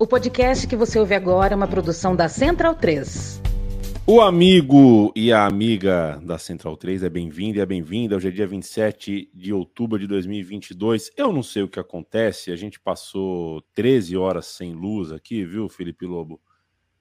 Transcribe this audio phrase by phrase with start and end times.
[0.00, 3.42] O podcast que você ouve agora é uma produção da Central 3.
[4.06, 8.14] O amigo e a amiga da Central 3 é bem-vindo e é bem-vinda.
[8.14, 11.10] Hoje é dia 27 de outubro de 2022.
[11.16, 15.68] Eu não sei o que acontece, a gente passou 13 horas sem luz aqui, viu,
[15.68, 16.40] Felipe Lobo?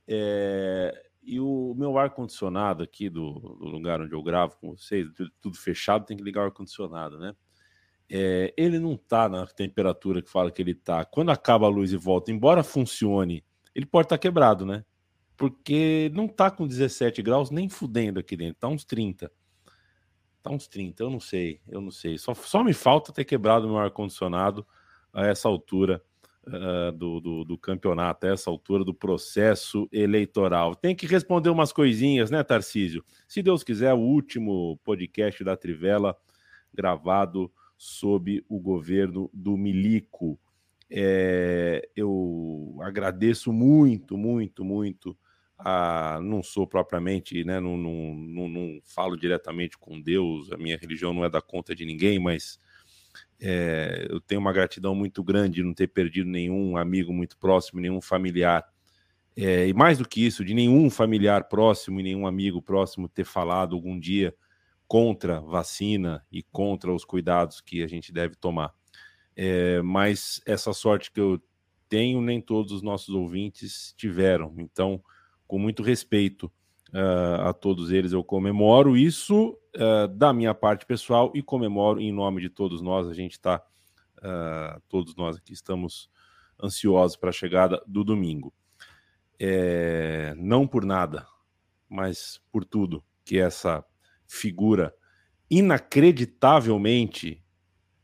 [0.07, 0.91] É...
[1.21, 5.57] E o meu ar-condicionado aqui do, do, lugar onde eu gravo com vocês, tudo, tudo
[5.57, 7.35] fechado, tem que ligar o ar-condicionado, né?
[8.09, 11.03] É, ele não está na temperatura que fala que ele está.
[11.03, 13.43] Quando acaba a luz e volta, embora funcione,
[13.75, 14.85] ele pode estar tá quebrado, né?
[15.35, 19.31] Porque não está com 17 graus nem fudendo aqui dentro, tá uns 30.
[20.41, 22.17] Tá uns 30, eu não sei, eu não sei.
[22.17, 24.65] Só, só me falta ter quebrado meu ar-condicionado
[25.13, 26.01] a essa altura
[26.47, 30.75] uh, do, do, do, campeonato, a essa altura do processo eleitoral.
[30.75, 33.03] Tem que responder umas coisinhas, né, Tarcísio?
[33.27, 36.15] Se Deus quiser, o último podcast da Trivela
[36.73, 40.39] gravado sob o governo do Milico.
[40.89, 45.17] É, eu agradeço muito, muito, muito.
[45.57, 50.77] A, não sou propriamente, né, não, não, não, não, falo diretamente com Deus, a minha
[50.77, 52.59] religião não é da conta de ninguém, mas
[53.39, 57.81] é, eu tenho uma gratidão muito grande de não ter perdido nenhum amigo muito próximo,
[57.81, 58.63] nenhum familiar.
[59.35, 63.25] É, e mais do que isso, de nenhum familiar próximo e nenhum amigo próximo ter
[63.25, 64.33] falado algum dia
[64.87, 68.73] contra vacina e contra os cuidados que a gente deve tomar.
[69.35, 71.41] É, mas essa sorte que eu
[71.89, 74.53] tenho, nem todos os nossos ouvintes tiveram.
[74.57, 75.01] Então,
[75.47, 76.51] com muito respeito
[76.93, 82.11] uh, a todos eles, eu comemoro isso uh, da minha parte pessoal e comemoro em
[82.11, 83.07] nome de todos nós.
[83.07, 83.63] A gente está,
[84.17, 86.09] uh, todos nós aqui estamos
[86.61, 88.53] ansiosos para a chegada do domingo.
[89.39, 91.27] É, não por nada,
[91.87, 93.85] mas por tudo que essa
[94.27, 94.93] figura
[95.49, 97.41] inacreditavelmente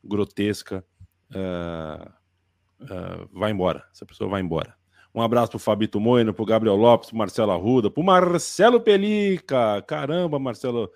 [0.02, 0.84] grotesca
[1.30, 2.10] uh,
[2.80, 3.84] uh, vai embora.
[3.92, 4.74] Essa pessoa vai embora.
[5.14, 9.80] Um abraço pro Fabito Moino, pro Gabriel Lopes, pro Marcelo Arruda, pro Marcelo Pelica.
[9.82, 10.90] Caramba, Marcelo.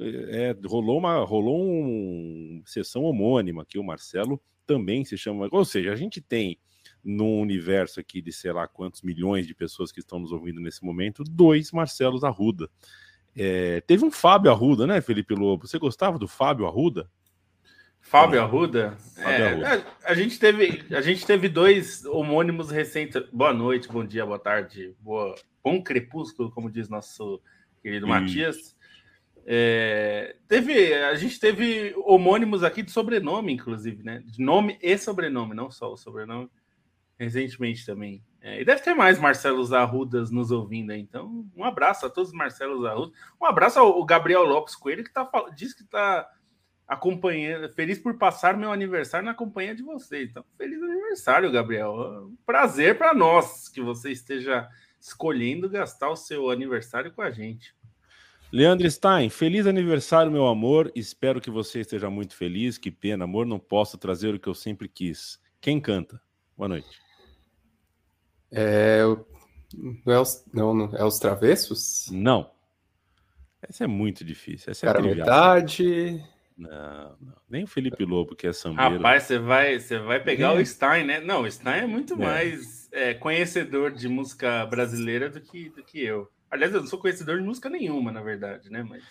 [0.00, 5.48] É, rolou uma rolou uma sessão homônima que o Marcelo também se chama.
[5.50, 6.58] Ou seja, a gente tem
[7.02, 10.84] num universo aqui de sei lá quantos milhões de pessoas que estão nos ouvindo nesse
[10.84, 12.68] momento, dois Marcelos Arruda.
[13.36, 15.66] É, teve um Fábio Arruda, né, Felipe Lobo?
[15.66, 17.10] Você gostava do Fábio Arruda?
[18.00, 18.96] Fábio Arruda?
[19.14, 19.86] Fábio é, Arruda.
[20.04, 23.22] A, a, gente teve, a gente teve dois homônimos recentes.
[23.32, 27.40] Boa noite, bom dia, boa tarde, boa, bom crepúsculo, como diz nosso
[27.82, 28.76] querido Matias.
[29.46, 34.22] É, teve, a gente teve homônimos aqui de sobrenome, inclusive, né?
[34.26, 36.50] De nome e sobrenome, não só o sobrenome,
[37.18, 38.22] recentemente também.
[38.42, 41.00] É, e deve ter mais Marcelos Arrudas nos ouvindo aí.
[41.00, 43.16] Então, um abraço a todos os Marcelos Arrudas.
[43.40, 46.28] Um abraço ao Gabriel Lopes Coelho, que tá, diz que está
[46.88, 50.28] acompanhando, feliz por passar meu aniversário na companhia de vocês.
[50.28, 52.30] Então, feliz aniversário, Gabriel.
[52.44, 54.68] prazer para nós que você esteja
[55.00, 57.74] escolhendo gastar o seu aniversário com a gente.
[58.52, 60.92] Leandro Stein, feliz aniversário, meu amor.
[60.94, 62.76] Espero que você esteja muito feliz.
[62.76, 65.40] Que pena, amor, não posso trazer o que eu sempre quis.
[65.60, 66.20] Quem canta?
[66.56, 67.01] Boa noite.
[68.52, 69.02] É,
[69.74, 72.08] não, é os, não, não, é os travessos?
[72.12, 72.50] Não.
[73.62, 74.70] Essa é muito difícil.
[74.70, 76.22] Essa é Cara, metade.
[76.56, 78.96] Não, não, Nem o Felipe Lobo, que é sambeiro.
[78.96, 80.60] Rapaz, você vai, você vai pegar é.
[80.60, 81.20] o Stein, né?
[81.20, 82.16] Não, o Stein é muito é.
[82.16, 86.28] mais é, conhecedor de música brasileira do que, do que eu.
[86.50, 88.82] Aliás, eu não sou conhecedor de música nenhuma, na verdade, né?
[88.82, 89.02] Mas.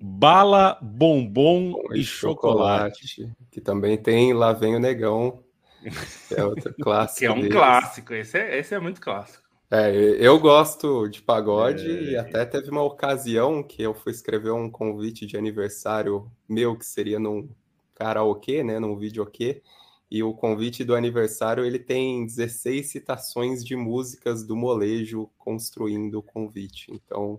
[0.00, 3.08] Bala, bombom e, e chocolate.
[3.08, 3.36] chocolate.
[3.50, 5.42] Que também tem Lá Vem o Negão,
[6.36, 7.18] é outro clássico.
[7.18, 7.52] que é um deles.
[7.52, 9.46] clássico, esse é, esse é muito clássico.
[9.70, 12.02] É, eu gosto de pagode é...
[12.12, 16.86] e até teve uma ocasião que eu fui escrever um convite de aniversário meu, que
[16.86, 17.48] seria num
[17.94, 19.62] karaokê, né, num videokê,
[20.10, 26.22] e o convite do aniversário ele tem 16 citações de músicas do molejo construindo o
[26.22, 26.90] convite.
[26.90, 27.38] Então,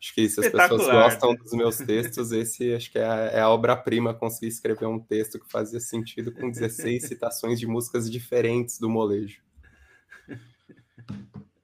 [0.00, 3.40] Acho que se as pessoas gostam dos meus textos, esse acho que é a, é
[3.40, 8.78] a obra-prima conseguir escrever um texto que fazia sentido com 16 citações de músicas diferentes
[8.78, 9.40] do molejo.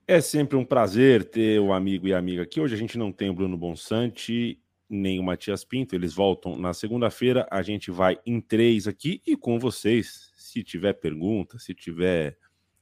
[0.06, 2.60] É sempre um prazer ter o amigo e a amiga aqui.
[2.60, 4.58] Hoje a gente não tem o Bruno Bonsante
[4.92, 7.48] nem o Matias Pinto, eles voltam na segunda-feira.
[7.50, 10.30] A gente vai em três aqui e com vocês.
[10.36, 12.36] Se tiver pergunta, se tiver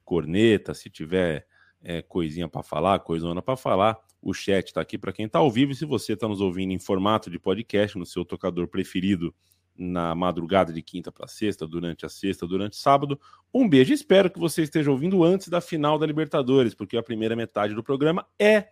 [0.05, 1.47] corneta, se tiver
[1.81, 5.51] é, coisinha para falar, coisona para falar, o chat está aqui para quem está ao
[5.51, 5.73] vivo.
[5.73, 9.35] E se você está nos ouvindo em formato de podcast, no seu tocador preferido,
[9.77, 13.19] na madrugada de quinta para sexta, durante a sexta, durante sábado,
[13.53, 13.95] um beijo.
[13.95, 17.83] Espero que você esteja ouvindo antes da final da Libertadores, porque a primeira metade do
[17.83, 18.69] programa é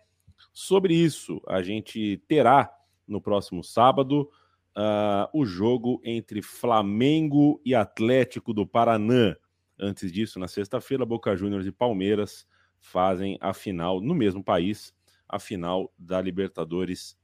[0.53, 1.41] sobre isso.
[1.47, 2.71] A gente terá
[3.07, 4.29] no próximo sábado
[4.77, 9.35] uh, o jogo entre Flamengo e Atlético do Paraná.
[9.79, 12.45] Antes disso, na sexta-feira, Boca Juniors e Palmeiras
[12.79, 14.93] fazem a final no mesmo país,
[15.29, 17.17] a final da Libertadores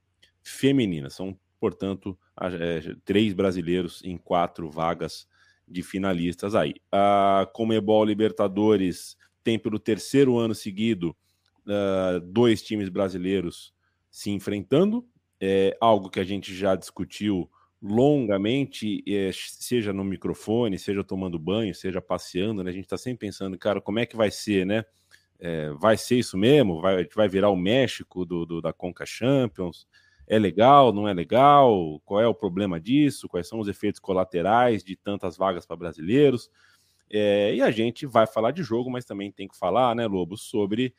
[0.43, 1.09] feminina.
[1.09, 5.27] São, portanto, é, três brasileiros em quatro vagas
[5.67, 6.75] de finalistas aí.
[6.91, 11.15] A Comebol Libertadores tem pelo terceiro ano seguido
[11.65, 13.73] uh, dois times brasileiros
[14.11, 15.05] se enfrentando,
[15.41, 17.49] é algo que a gente já discutiu
[17.81, 22.71] longamente, é, seja no microfone, seja tomando banho, seja passeando, né?
[22.71, 24.85] A gente está sempre pensando, cara, como é que vai ser, né?
[25.47, 26.81] É, vai ser isso mesmo?
[26.81, 29.87] Vai, vai virar o México do, do, da Conca Champions?
[30.25, 30.91] É legal?
[30.91, 32.01] Não é legal?
[32.03, 33.29] Qual é o problema disso?
[33.29, 36.49] Quais são os efeitos colaterais de tantas vagas para brasileiros?
[37.11, 40.35] É, e a gente vai falar de jogo, mas também tem que falar, né, Lobo,
[40.35, 40.95] sobre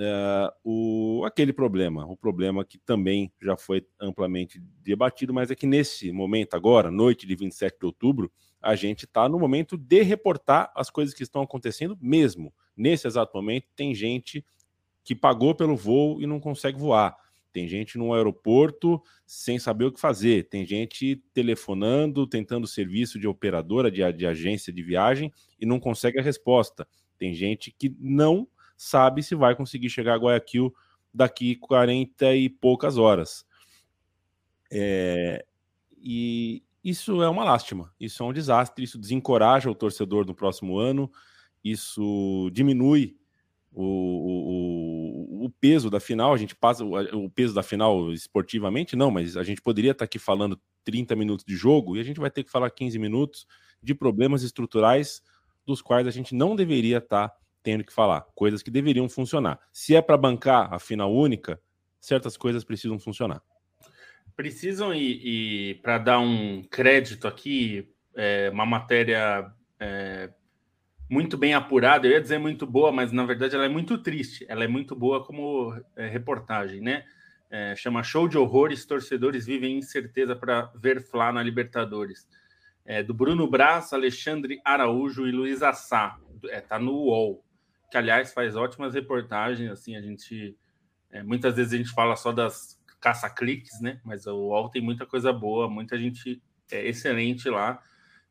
[0.00, 5.64] uh, o, aquele problema, o problema que também já foi amplamente debatido, mas é que
[5.64, 8.32] nesse momento agora, noite de 27 de outubro,
[8.66, 12.52] a gente está no momento de reportar as coisas que estão acontecendo mesmo.
[12.76, 14.44] Nesse exato momento, tem gente
[15.04, 17.16] que pagou pelo voo e não consegue voar.
[17.52, 20.48] Tem gente no aeroporto sem saber o que fazer.
[20.48, 26.18] Tem gente telefonando, tentando serviço de operadora, de, de agência de viagem e não consegue
[26.18, 26.86] a resposta.
[27.16, 30.74] Tem gente que não sabe se vai conseguir chegar a Guayaquil
[31.14, 33.46] daqui 40 e poucas horas.
[34.70, 35.46] É,
[35.96, 40.78] e isso é uma lástima, isso é um desastre, isso desencoraja o torcedor no próximo
[40.78, 41.10] ano,
[41.64, 43.16] isso diminui
[43.72, 43.82] o,
[45.42, 49.36] o, o, peso da final, a gente passa o, peso da final esportivamente, não, mas
[49.36, 52.44] a gente poderia estar aqui falando 30 minutos de jogo e a gente vai ter
[52.44, 53.48] que falar 15 minutos
[53.82, 55.20] de problemas estruturais
[55.66, 57.34] dos quais a gente não deveria estar
[57.64, 59.58] tendo que falar, coisas que deveriam funcionar.
[59.72, 61.60] Se é para bancar a final única,
[62.00, 63.42] certas coisas precisam funcionar.
[64.36, 69.50] Precisam e, para dar um crédito aqui, é, uma matéria
[69.80, 70.30] é,
[71.08, 74.44] muito bem apurada, eu ia dizer muito boa, mas na verdade ela é muito triste.
[74.48, 77.04] Ela é muito boa como é, reportagem, né?
[77.48, 82.28] É, chama Show de Horrores, torcedores vivem incerteza para ver Flá na Libertadores.
[82.84, 86.18] É, do Bruno Braz, Alexandre Araújo e Luiz Assá.
[86.50, 87.42] É, tá no UOL
[87.90, 89.70] que aliás faz ótimas reportagens.
[89.70, 90.56] Assim, a gente
[91.10, 94.00] é, muitas vezes a gente fala só das caça-cliques, né?
[94.04, 97.80] Mas o UOL tem muita coisa boa, muita gente é excelente lá.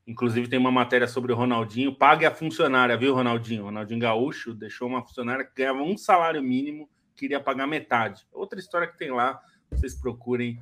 [0.07, 1.95] Inclusive tem uma matéria sobre o Ronaldinho.
[1.95, 3.63] Pague a funcionária, viu, Ronaldinho?
[3.63, 8.27] Ronaldinho Gaúcho deixou uma funcionária que ganhava um salário mínimo, queria pagar metade.
[8.31, 10.59] Outra história que tem lá, vocês procurem,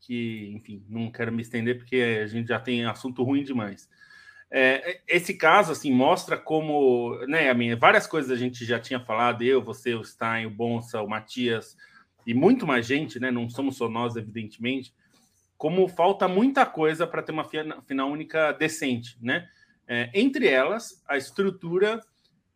[0.00, 3.88] que, enfim, não quero me estender porque a gente já tem assunto ruim demais.
[4.50, 9.00] É, esse caso assim mostra como, né, a minha, várias coisas a gente já tinha
[9.00, 11.76] falado, eu, você, o Stein, o Bonsa, o Matias
[12.26, 13.30] e muito mais gente, né?
[13.30, 14.92] Não somos só nós, evidentemente,
[15.56, 19.48] como falta muita coisa para ter uma final única decente, né?
[19.86, 22.00] É, entre elas, a estrutura,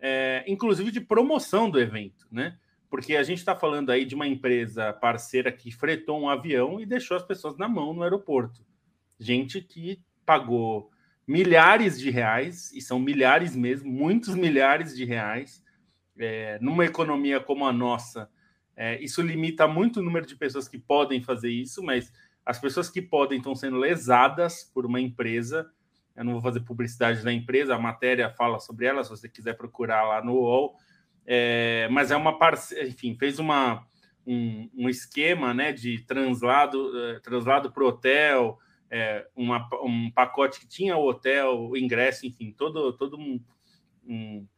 [0.00, 2.58] é, inclusive de promoção do evento, né?
[2.90, 6.84] Porque a gente está falando aí de uma empresa parceira que fretou um avião e
[6.84, 8.66] deixou as pessoas na mão no aeroporto.
[9.18, 10.90] Gente que pagou
[11.24, 15.62] milhares de reais, e são milhares mesmo, muitos milhares de reais,
[16.18, 18.28] é, numa economia como a nossa.
[18.82, 22.10] É, isso limita muito o número de pessoas que podem fazer isso, mas
[22.46, 25.70] as pessoas que podem estão sendo lesadas por uma empresa.
[26.16, 29.54] Eu não vou fazer publicidade da empresa, a matéria fala sobre ela, se você quiser
[29.54, 30.78] procurar lá no UOL.
[31.26, 33.86] É, mas é uma parceria, enfim, fez uma,
[34.26, 38.58] um, um esquema né, de translado, uh, translado para o hotel,
[38.90, 43.38] é, uma, um pacote que tinha o hotel, o ingresso, enfim, todo, todo um,
[44.06, 44.48] um,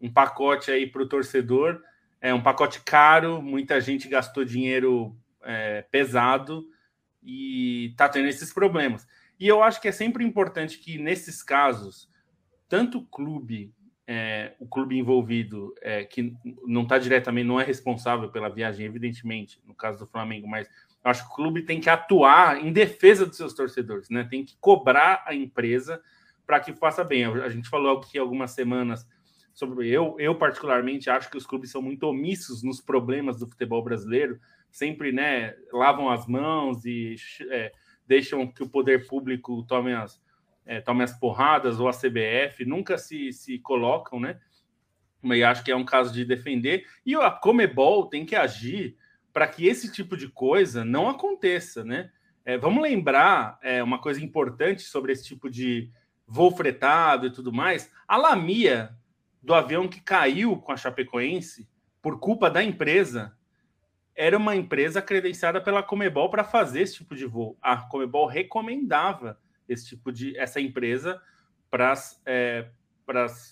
[0.00, 1.80] um pacote aí para o torcedor.
[2.20, 6.66] É um pacote caro, muita gente gastou dinheiro é, pesado
[7.22, 9.06] e está tendo esses problemas.
[9.38, 12.10] E eu acho que é sempre importante que, nesses casos,
[12.68, 13.72] tanto o clube,
[14.06, 16.34] é, o clube envolvido, é, que
[16.66, 20.68] não está diretamente, não é responsável pela viagem, evidentemente, no caso do Flamengo, mas
[21.08, 24.24] Acho que o clube tem que atuar em defesa dos seus torcedores, né?
[24.24, 26.02] Tem que cobrar a empresa
[26.46, 27.24] para que faça bem.
[27.24, 29.06] A gente falou aqui algumas semanas
[29.58, 33.82] sobre eu, eu particularmente acho que os clubes são muito omissos nos problemas do futebol
[33.82, 34.38] brasileiro,
[34.70, 37.16] sempre, né, lavam as mãos e
[37.50, 37.72] é,
[38.06, 40.22] deixam que o poder público tome as,
[40.64, 44.38] é, tome as porradas ou a CBF, nunca se, se colocam, né?
[45.20, 46.86] Mas acho que é um caso de defender.
[47.04, 48.96] E a Comebol tem que agir
[49.32, 52.12] para que esse tipo de coisa não aconteça, né?
[52.44, 55.90] É, vamos lembrar é, uma coisa importante sobre esse tipo de
[56.24, 57.90] voo fretado e tudo mais.
[58.06, 58.96] A Lamia
[59.42, 61.68] do avião que caiu com a Chapecoense
[62.02, 63.36] por culpa da empresa
[64.14, 67.56] era uma empresa credenciada pela Comebol para fazer esse tipo de voo.
[67.62, 71.22] A Comebol recomendava esse tipo de essa empresa
[71.70, 72.68] para as é,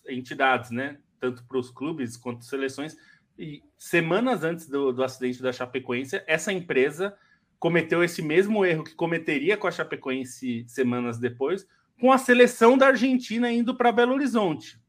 [0.08, 0.98] entidades, né?
[1.20, 2.96] Tanto para os clubes quanto seleções
[3.38, 7.16] e semanas antes do, do acidente da Chapecoense, essa empresa
[7.58, 11.66] cometeu esse mesmo erro que cometeria com a Chapecoense semanas depois,
[12.00, 14.80] com a seleção da Argentina indo para Belo Horizonte.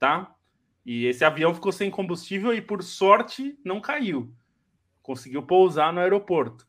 [0.00, 0.34] Tá?
[0.84, 4.34] E esse avião ficou sem combustível e, por sorte, não caiu.
[5.02, 6.66] Conseguiu pousar no aeroporto.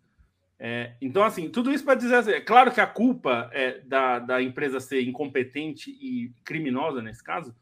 [0.60, 4.20] É, então, assim, tudo isso para dizer assim, é claro que a culpa é da,
[4.20, 7.56] da empresa ser incompetente e criminosa nesse caso,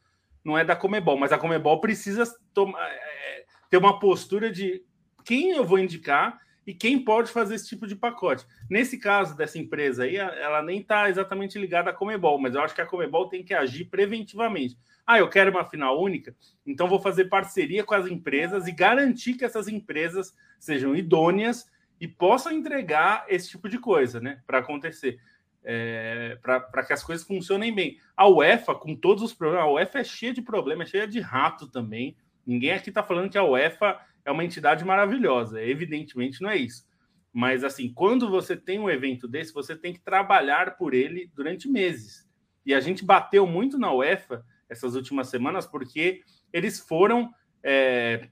[0.43, 4.83] não é da Comebol, mas a Comebol precisa tomar, é, ter uma postura de
[5.23, 8.45] quem eu vou indicar e quem pode fazer esse tipo de pacote.
[8.69, 12.75] Nesse caso dessa empresa aí, ela nem está exatamente ligada à Comebol, mas eu acho
[12.75, 14.77] que a Comebol tem que agir preventivamente.
[15.03, 16.35] Ah, eu quero uma final única,
[16.67, 21.65] então vou fazer parceria com as empresas e garantir que essas empresas sejam idôneas
[21.99, 25.19] e possam entregar esse tipo de coisa, né, para acontecer.
[25.63, 27.97] É, para que as coisas funcionem bem.
[28.15, 31.19] A UEFA, com todos os problemas, a UEFA é cheia de problemas, é cheia de
[31.19, 32.15] rato também.
[32.45, 33.99] Ninguém aqui está falando que a UEFA
[34.29, 35.61] é uma entidade maravilhosa.
[35.61, 36.87] Evidentemente não é isso.
[37.33, 41.67] Mas assim, quando você tem um evento desse, você tem que trabalhar por ele durante
[41.67, 42.29] meses.
[42.63, 46.21] E a gente bateu muito na UEFA essas últimas semanas porque
[46.53, 47.33] eles foram,
[47.63, 48.29] é,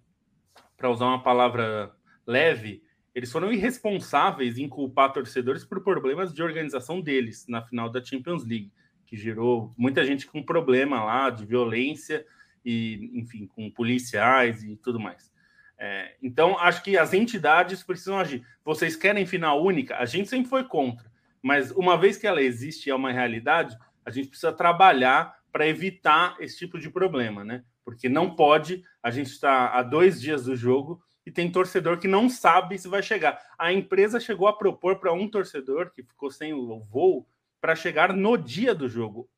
[0.76, 1.92] para usar uma palavra
[2.26, 2.84] leve,
[3.16, 8.46] eles foram irresponsáveis em culpar torcedores por problemas de organização deles na final da Champions
[8.46, 8.72] League,
[9.08, 12.24] que gerou muita gente com problema lá de violência
[12.64, 15.36] e, enfim, com policiais e tudo mais.
[15.78, 18.46] É, então, acho que as entidades precisam agir.
[18.66, 19.98] Vocês querem final única?
[19.98, 21.10] A gente sempre foi contra,
[21.42, 25.68] mas uma vez que ela existe e é uma realidade, a gente precisa trabalhar para
[25.68, 27.64] evitar esse tipo de problema, né?
[27.84, 32.08] Porque não pode, a gente está a dois dias do jogo e tem torcedor que
[32.08, 33.40] não sabe se vai chegar.
[33.58, 37.28] A empresa chegou a propor para um torcedor que ficou sem o voo
[37.60, 39.30] para chegar no dia do jogo,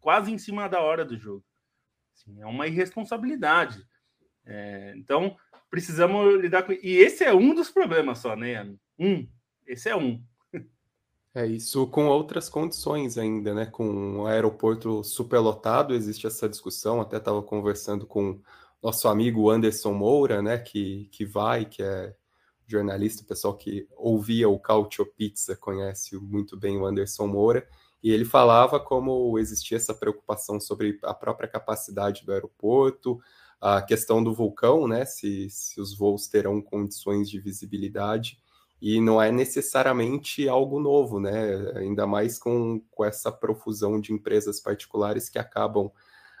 [0.00, 1.44] quase em cima da hora do jogo.
[2.14, 3.86] Assim, é uma irresponsabilidade.
[4.44, 5.36] É, então,
[5.72, 6.72] precisamos lidar com.
[6.72, 8.70] E esse é um dos problemas só, né?
[8.98, 9.26] Um.
[9.66, 10.22] Esse é um.
[11.34, 13.64] É isso com outras condições ainda, né?
[13.64, 17.00] Com o aeroporto superlotado, existe essa discussão.
[17.00, 18.38] Até estava conversando com
[18.82, 20.58] nosso amigo Anderson Moura, né?
[20.58, 22.14] Que, que vai, que é
[22.66, 27.66] jornalista, o pessoal que ouvia o Cautio Pizza conhece muito bem o Anderson Moura.
[28.02, 33.22] E ele falava como existia essa preocupação sobre a própria capacidade do aeroporto,
[33.62, 35.04] a questão do vulcão, né?
[35.04, 38.40] Se, se os voos terão condições de visibilidade.
[38.80, 41.70] E não é necessariamente algo novo, né?
[41.76, 45.92] Ainda mais com, com essa profusão de empresas particulares que acabam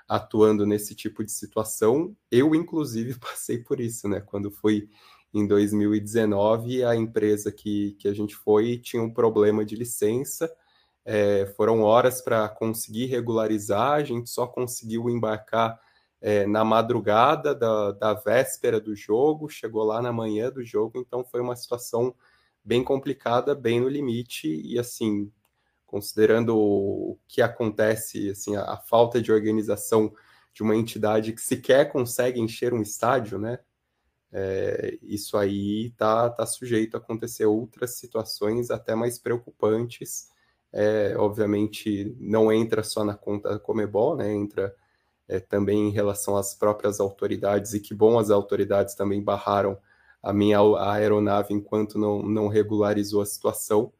[0.08, 2.16] atuando nesse tipo de situação.
[2.28, 4.20] Eu, inclusive, passei por isso, né?
[4.20, 4.88] Quando fui
[5.32, 10.52] em 2019, a empresa que, que a gente foi tinha um problema de licença.
[11.04, 15.80] É, foram horas para conseguir regularizar, a gente só conseguiu embarcar
[16.22, 21.24] é, na madrugada da, da véspera do jogo, chegou lá na manhã do jogo, então
[21.24, 22.14] foi uma situação
[22.64, 25.32] bem complicada, bem no limite, e assim,
[25.84, 30.14] considerando o que acontece, assim, a, a falta de organização
[30.54, 33.58] de uma entidade que sequer consegue encher um estádio, né?
[34.30, 40.28] É, isso aí tá, tá sujeito a acontecer outras situações até mais preocupantes.
[40.72, 44.32] É, obviamente não entra só na conta da Comebol, né?
[44.32, 44.74] Entra
[45.28, 49.78] é, também em relação às próprias autoridades, e que bom as autoridades também barraram
[50.22, 53.92] a minha a aeronave enquanto não, não regularizou a situação,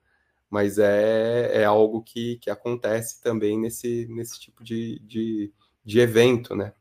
[0.48, 5.52] mas é, é algo que, que acontece também nesse, nesse tipo de, de,
[5.84, 6.72] de evento, né?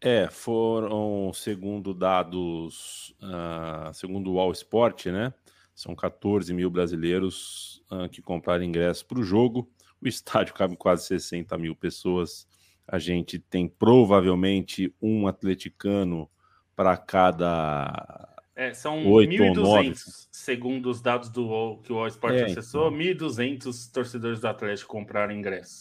[0.00, 5.32] É, foram, segundo dados, uh, segundo o All Sport, né?
[5.74, 9.68] São 14 mil brasileiros uh, que compraram ingressos para o jogo.
[10.02, 12.46] O estádio cabe quase 60 mil pessoas.
[12.86, 16.30] A gente tem provavelmente um atleticano
[16.76, 18.28] para cada.
[18.54, 23.28] É, são 1.200, segundo os dados do que o All Sport é, acessou, então.
[23.28, 25.80] 1.200 torcedores do Atlético compraram ingressos.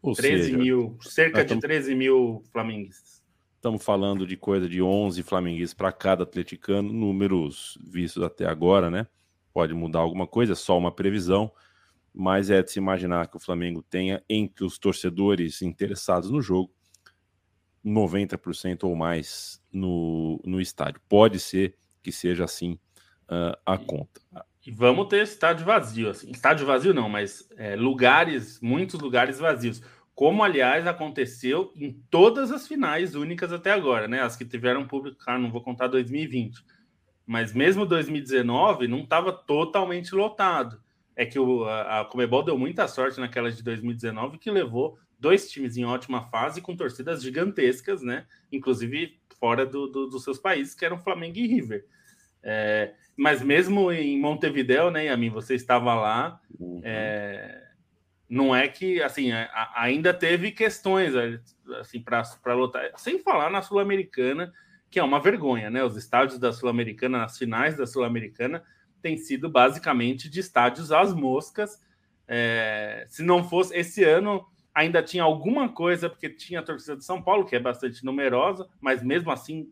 [0.00, 3.22] Ou 13 seja, mil, cerca de 13 mil flamenguistas.
[3.56, 9.06] Estamos falando de coisa de 11 flamenguistas para cada atleticano, números vistos até agora, né?
[9.52, 11.50] Pode mudar alguma coisa, é só uma previsão
[12.14, 16.72] mas é de se imaginar que o Flamengo tenha entre os torcedores interessados no jogo
[17.84, 21.00] 90% ou mais no, no estádio.
[21.08, 22.78] Pode ser que seja assim
[23.24, 24.20] uh, a conta.
[24.64, 26.30] E vamos ter estádio vazio, assim.
[26.30, 29.82] estádio vazio não, mas é, lugares, muitos lugares vazios.
[30.14, 34.22] Como, aliás, aconteceu em todas as finais únicas até agora, né?
[34.22, 36.64] As que tiveram público, claro, não vou contar 2020.
[37.26, 40.80] Mas mesmo 2019 não estava totalmente lotado
[41.16, 45.50] é que o, a, a Comebol deu muita sorte naquela de 2019 que levou dois
[45.50, 48.26] times em ótima fase, com torcidas gigantescas, né?
[48.52, 51.86] Inclusive fora do, do, dos seus países, que eram Flamengo e River.
[52.42, 56.80] É, mas mesmo em Montevideo, né, a mim você estava lá, uhum.
[56.84, 57.62] é,
[58.28, 61.14] não é que assim a, ainda teve questões
[61.80, 64.52] assim para lutar, sem falar na Sul-Americana,
[64.90, 65.82] que é uma vergonha, né?
[65.82, 68.62] Os estádios da Sul-Americana, nas finais da Sul-Americana,
[69.04, 71.78] têm sido basicamente de estádios às moscas.
[72.26, 77.04] É, se não fosse esse ano, ainda tinha alguma coisa, porque tinha a torcida de
[77.04, 79.70] São Paulo, que é bastante numerosa, mas mesmo assim,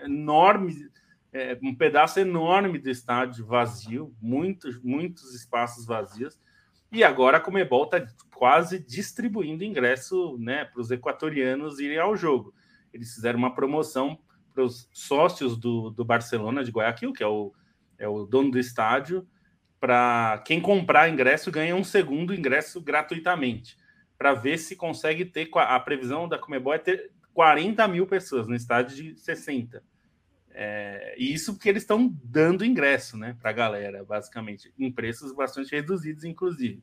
[0.00, 0.90] enorme,
[1.32, 6.36] é, um pedaço enorme do estádio vazio, muitos, muitos espaços vazios.
[6.90, 8.04] E agora a Comebol está
[8.34, 12.52] quase distribuindo ingresso né, para os equatorianos irem ao jogo.
[12.92, 14.18] Eles fizeram uma promoção
[14.52, 17.52] para os sócios do, do Barcelona de Guayaquil, que é o,
[17.98, 19.26] é o dono do estádio,
[19.80, 23.76] para quem comprar ingresso ganha um segundo ingresso gratuitamente,
[24.16, 28.54] para ver se consegue ter a previsão da Comebol é ter 40 mil pessoas no
[28.54, 29.82] estádio de 60.
[30.56, 35.34] É, e isso porque eles estão dando ingresso né, para a galera, basicamente, em preços
[35.34, 36.82] bastante reduzidos, inclusive,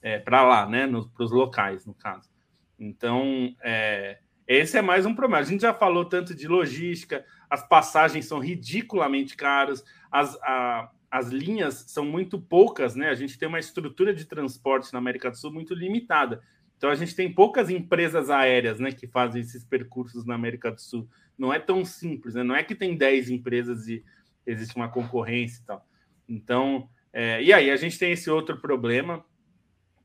[0.00, 2.30] é, para lá, né, para os locais, no caso.
[2.78, 5.42] Então, é, esse é mais um problema.
[5.42, 11.28] A gente já falou tanto de logística, as passagens são ridiculamente caras, as, a, as
[11.28, 13.08] linhas são muito poucas, né?
[13.08, 16.42] A gente tem uma estrutura de transporte na América do Sul muito limitada.
[16.76, 20.80] Então, a gente tem poucas empresas aéreas né, que fazem esses percursos na América do
[20.80, 22.42] Sul não é tão simples, né?
[22.42, 24.04] Não é que tem 10 empresas e
[24.44, 25.86] existe uma concorrência e tal.
[26.28, 29.24] Então, é, e aí a gente tem esse outro problema,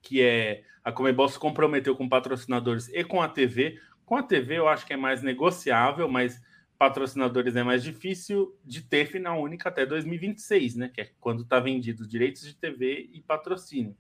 [0.01, 3.79] que é a Comebol se comprometeu com patrocinadores e com a TV.
[4.05, 6.39] Com a TV eu acho que é mais negociável, mas
[6.83, 10.89] patrocinadores é mais difícil de ter final única até 2026, né?
[10.93, 13.95] Que é quando está vendido direitos de TV e patrocínio.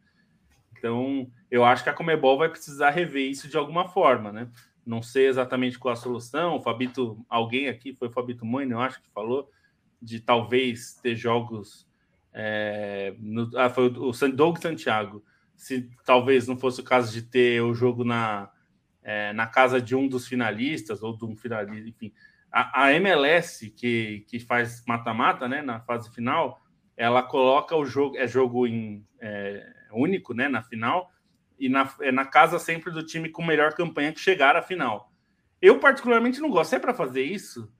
[0.77, 4.49] Então, eu acho que a Comebol vai precisar rever isso de alguma forma, né?
[4.85, 6.57] não sei exatamente qual a solução.
[6.57, 9.49] O Fabito, alguém aqui, foi o Fabito Mãe, eu acho que falou,
[10.01, 11.87] de talvez ter jogos.
[12.33, 15.23] É, no, ah, foi o, Doug Santiago.
[15.55, 18.51] Se talvez não fosse o caso de ter o jogo na,
[19.01, 22.11] é, na casa de um dos finalistas, ou de um finalista, enfim.
[22.53, 26.61] A, a MLS, que, que faz mata-mata, né, na fase final,
[26.95, 31.11] ela coloca o jogo, é jogo em, é, único, né, na final,
[31.57, 35.11] e na, é na casa sempre do time com melhor campanha que chegar à final.
[35.61, 36.71] Eu, particularmente, não gosto.
[36.71, 37.71] Se é para fazer isso,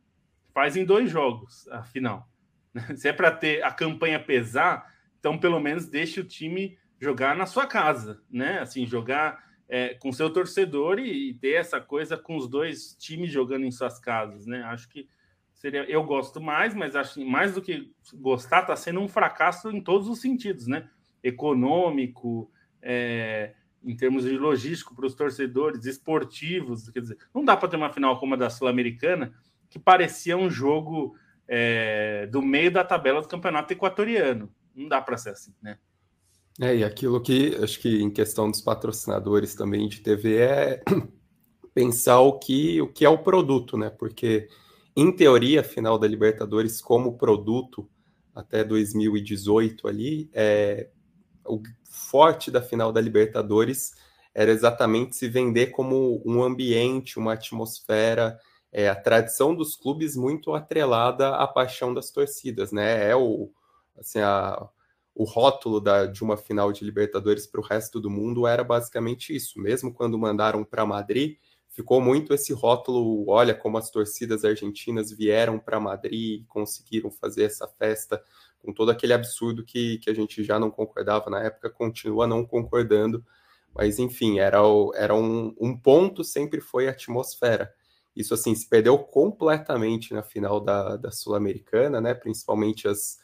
[0.54, 2.30] faz em dois jogos a final.
[2.96, 4.88] Se é para ter a campanha pesar,
[5.20, 8.60] então pelo menos deixe o time jogar na sua casa, né?
[8.60, 13.32] Assim, jogar é, com seu torcedor e, e, ter essa coisa com os dois times
[13.32, 14.64] jogando em suas casas, né?
[14.64, 15.08] Acho que
[15.54, 15.84] seria.
[15.90, 19.82] Eu gosto mais, mas acho que mais do que gostar, está sendo um fracasso em
[19.82, 20.90] todos os sentidos, né?
[21.24, 26.90] Econômico, é, em termos de logístico para os torcedores esportivos.
[26.90, 29.34] Quer dizer, não dá para ter uma final como a da Sul-Americana,
[29.70, 31.16] que parecia um jogo
[31.48, 34.54] é, do meio da tabela do campeonato equatoriano.
[34.76, 35.78] Não dá para ser assim, né?
[36.62, 40.84] É, e aquilo que acho que em questão dos patrocinadores também de TV é
[41.74, 43.90] pensar o que, o que é o produto, né?
[43.90, 44.48] Porque,
[44.96, 47.90] em teoria, a final da Libertadores, como produto,
[48.36, 50.90] até 2018 ali, é,
[51.46, 53.94] o forte da final da Libertadores
[54.34, 58.40] era exatamente se vender como um ambiente, uma atmosfera,
[58.72, 63.10] é, a tradição dos clubes muito atrelada à paixão das torcidas, né?
[63.10, 63.52] É o,
[63.98, 64.68] assim, a,
[65.16, 69.36] o rótulo da, de uma final de Libertadores para o resto do mundo era basicamente
[69.36, 69.60] isso.
[69.60, 71.38] Mesmo quando mandaram para Madrid,
[71.70, 77.44] ficou muito esse rótulo: olha como as torcidas argentinas vieram para Madrid e conseguiram fazer
[77.44, 78.24] essa festa
[78.60, 82.46] com todo aquele absurdo que, que a gente já não concordava na época, continua não
[82.46, 83.24] concordando,
[83.76, 87.74] mas enfim, era, o, era um, um ponto, sempre foi a atmosfera.
[88.16, 92.14] Isso assim se perdeu completamente na final da, da Sul-Americana, né?
[92.14, 93.18] Principalmente as,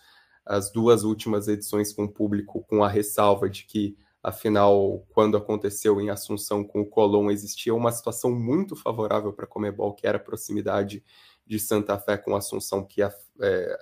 [0.45, 5.99] as duas últimas edições com o público, com a ressalva de que, afinal, quando aconteceu
[6.01, 10.17] em Assunção com o Colón, existia uma situação muito favorável para a Comebol, que era
[10.17, 11.03] a proximidade
[11.45, 13.79] de Santa Fé com Assunção, que a, é,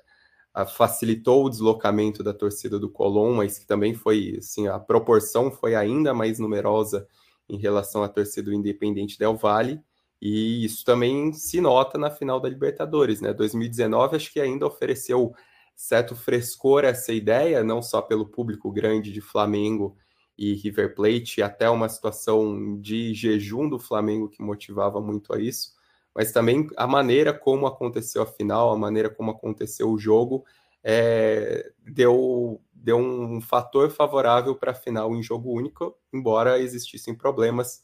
[0.65, 5.75] facilitou o deslocamento da torcida do Colón, mas que também foi, assim, a proporção foi
[5.75, 7.07] ainda mais numerosa
[7.47, 9.81] em relação à torcida do Independente Del Valle,
[10.21, 13.33] e isso também se nota na final da Libertadores, né?
[13.33, 15.33] 2019 acho que ainda ofereceu
[15.77, 19.95] certo frescor essa ideia, não só pelo público grande de Flamengo
[20.35, 25.75] e River Plate, até uma situação de jejum do Flamengo que motivava muito a isso,
[26.15, 30.43] mas também a maneira como aconteceu a final, a maneira como aconteceu o jogo,
[30.83, 37.83] é, deu, deu um fator favorável para a final em jogo único, embora existissem problemas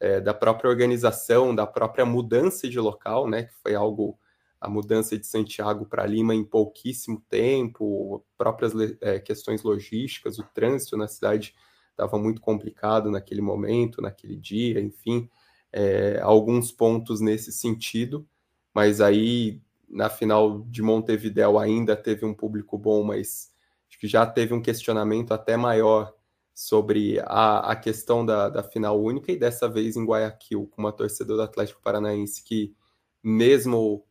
[0.00, 4.18] é, da própria organização, da própria mudança de local, né, que foi algo
[4.60, 10.96] a mudança de Santiago para Lima em pouquíssimo tempo, próprias é, questões logísticas, o trânsito
[10.96, 11.54] na cidade
[11.90, 15.28] estava muito complicado naquele momento, naquele dia, enfim,
[15.72, 18.26] é, alguns pontos nesse sentido,
[18.74, 23.50] mas aí na final de Montevideo ainda teve um público bom, mas
[23.88, 26.12] acho que já teve um questionamento até maior
[26.54, 30.92] sobre a, a questão da, da final única, e dessa vez em Guayaquil, com uma
[30.92, 32.74] torcedora do Atlético Paranaense que,
[33.22, 34.04] mesmo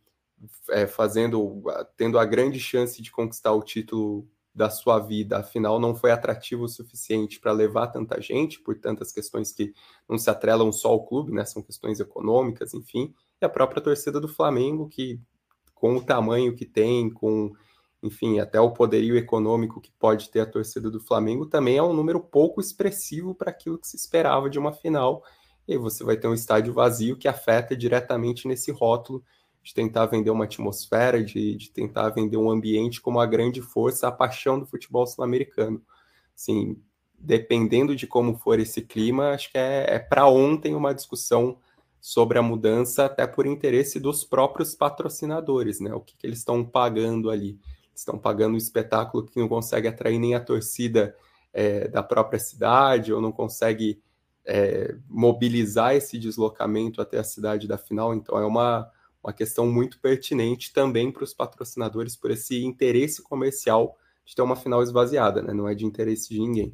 [0.70, 1.64] é, fazendo,
[1.96, 6.64] tendo a grande chance de conquistar o título da sua vida, afinal não foi atrativo
[6.64, 9.72] o suficiente para levar tanta gente, por tantas questões que
[10.10, 11.46] não se atrelam só ao clube, né?
[11.46, 15.22] São questões econômicas, enfim, e a própria torcida do Flamengo, que
[15.76, 17.54] com o tamanho que tem, com
[18.02, 21.94] enfim, até o poderio econômico que pode ter a torcida do Flamengo, também é um
[21.94, 25.24] número pouco expressivo para aquilo que se esperava de uma final.
[25.68, 29.24] E você vai ter um estádio vazio que afeta diretamente nesse rótulo
[29.68, 34.08] de tentar vender uma atmosfera, de, de tentar vender um ambiente como a grande força,
[34.08, 35.82] a paixão do futebol sul-americano.
[36.34, 36.82] Assim,
[37.20, 41.58] dependendo de como for esse clima, acho que é, é para ontem uma discussão
[42.00, 45.94] sobre a mudança, até por interesse dos próprios patrocinadores, né?
[45.94, 47.60] O que, que eles estão pagando ali
[47.94, 51.14] estão pagando um espetáculo que não consegue atrair nem a torcida
[51.52, 54.02] é, da própria cidade, ou não consegue
[54.46, 58.14] é, mobilizar esse deslocamento até a cidade da final.
[58.14, 58.90] Então, é uma,
[59.28, 64.56] uma questão muito pertinente também para os patrocinadores, por esse interesse comercial de ter uma
[64.56, 65.54] final esvaziada, né?
[65.54, 66.74] não é de interesse de ninguém.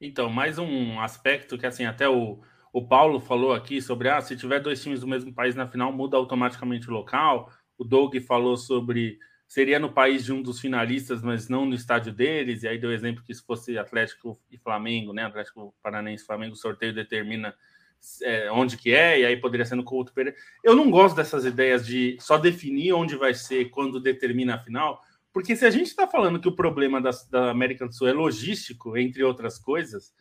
[0.00, 2.38] Então, mais um aspecto que, assim, até o,
[2.72, 5.92] o Paulo falou aqui sobre, ah, se tiver dois times do mesmo país na final,
[5.92, 7.50] muda automaticamente o local.
[7.76, 9.18] O Doug falou sobre
[9.48, 12.62] seria no país de um dos finalistas, mas não no estádio deles.
[12.62, 15.24] E aí deu exemplo que se fosse Atlético e Flamengo, né?
[15.24, 17.52] Atlético Paranaense e Flamengo, o sorteio determina
[18.22, 20.36] é, onde que é, e aí poderia ser no Couto Pereira.
[20.64, 25.00] Eu não gosto dessas ideias de só definir onde vai ser quando determina a final,
[25.32, 28.12] porque se a gente está falando que o problema da, da América do Sul é
[28.12, 30.12] logístico, entre outras coisas,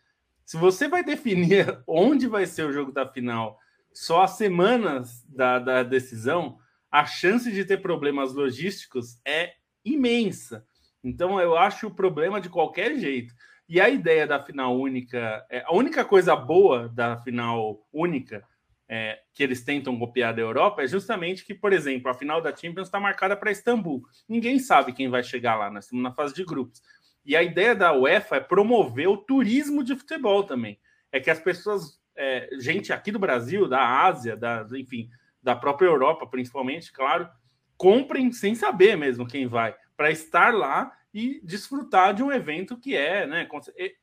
[0.46, 3.58] se você vai definir onde vai ser o jogo da final
[3.94, 6.60] só as semanas da, da decisão,
[6.92, 10.66] a chance de ter problemas logísticos é imensa.
[11.04, 13.34] Então, eu acho o problema de qualquer jeito.
[13.69, 18.43] E a ideia da final única, é, a única coisa boa da final única
[18.88, 22.56] é, que eles tentam copiar da Europa é justamente que, por exemplo, a final da
[22.56, 24.03] Champions está marcada para Istambul.
[24.27, 26.82] Ninguém sabe quem vai chegar lá, nós estamos na fase de grupos.
[27.25, 30.80] E a ideia da UEFA é promover o turismo de futebol também.
[31.12, 35.10] É que as pessoas, é, gente aqui do Brasil, da Ásia, da, enfim,
[35.43, 37.30] da própria Europa, principalmente, claro,
[37.75, 42.96] comprem sem saber mesmo quem vai, para estar lá e desfrutar de um evento que
[42.96, 43.48] é, né?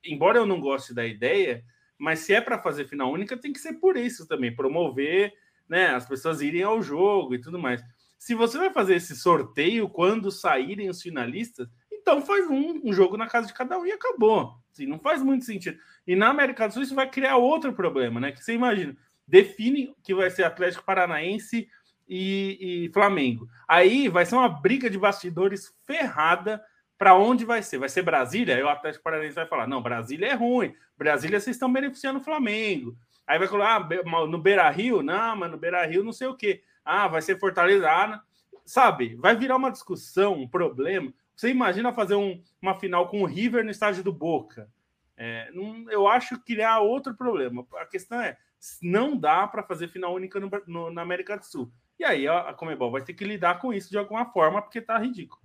[0.05, 1.65] Embora eu não goste da ideia,
[1.99, 5.33] mas se é para fazer final única, tem que ser por isso também, promover,
[5.69, 5.89] né?
[5.89, 7.83] As pessoas irem ao jogo e tudo mais.
[8.19, 13.17] Se você vai fazer esse sorteio quando saírem os finalistas, então faz um, um jogo
[13.17, 14.55] na casa de cada um e acabou.
[14.73, 15.79] Assim, não faz muito sentido.
[16.07, 18.33] E na América do Sul isso vai criar outro problema, né?
[18.33, 21.69] Que você imagina, define que vai ser Atlético Paranaense
[22.09, 23.49] e, e Flamengo.
[23.69, 26.63] Aí vai ser uma briga de bastidores ferrada
[26.99, 27.79] para onde vai ser?
[27.79, 28.57] Vai ser Brasília?
[28.57, 30.75] Aí o Atlético Paranaense vai falar: não, Brasília é ruim.
[30.97, 32.97] Brasília vocês estão beneficiando o Flamengo.
[33.27, 35.03] Aí vai falar: ah, no Beira Rio?
[35.03, 36.63] Não, mas no Beira Rio não sei o quê.
[36.85, 37.91] Ah, vai ser Fortaleza.
[37.91, 38.23] Ah,
[38.65, 39.15] sabe?
[39.17, 41.13] Vai virar uma discussão, um problema.
[41.35, 44.71] Você imagina fazer um, uma final com o River no estádio do Boca?
[45.17, 47.67] É, não, eu acho que há outro problema.
[47.77, 48.37] A questão é:
[48.81, 51.73] não dá para fazer final única no, no, na América do Sul.
[51.99, 54.81] E aí a, a Comebol vai ter que lidar com isso de alguma forma, porque
[54.81, 55.43] tá ridículo.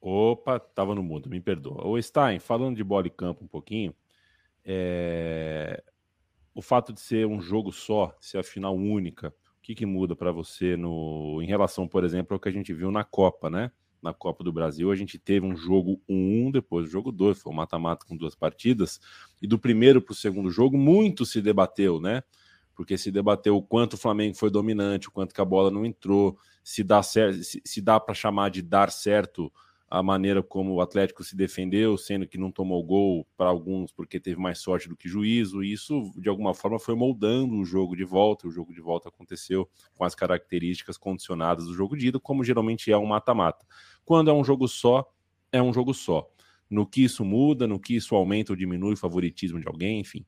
[0.00, 1.86] Opa, tava no mundo, me perdoa.
[1.86, 3.94] Ô Stein, falando de bola e campo um pouquinho,
[4.64, 5.82] é...
[6.54, 10.14] o fato de ser um jogo só, ser a final única, o que, que muda
[10.14, 11.40] para você no...
[11.42, 13.70] em relação, por exemplo, ao que a gente viu na Copa, né?
[14.02, 17.52] na Copa do Brasil, a gente teve um jogo 1-1, depois o jogo 2, foi
[17.52, 19.00] um mata-mata com duas partidas,
[19.42, 22.22] e do primeiro para o segundo jogo, muito se debateu, né?
[22.74, 25.84] Porque se debateu o quanto o Flamengo foi dominante, o quanto que a bola não
[25.84, 29.52] entrou, se dá, certo, se, se dá para chamar de dar certo
[29.90, 34.20] a maneira como o Atlético se defendeu, sendo que não tomou gol para alguns porque
[34.20, 35.62] teve mais sorte do que juízo.
[35.62, 38.46] E isso, de alguma forma, foi moldando o jogo de volta.
[38.46, 42.92] O jogo de volta aconteceu com as características condicionadas do jogo de ida, como geralmente
[42.92, 43.64] é um mata-mata.
[44.04, 45.10] Quando é um jogo só,
[45.50, 46.30] é um jogo só.
[46.68, 50.26] No que isso muda, no que isso aumenta ou diminui o favoritismo de alguém, enfim.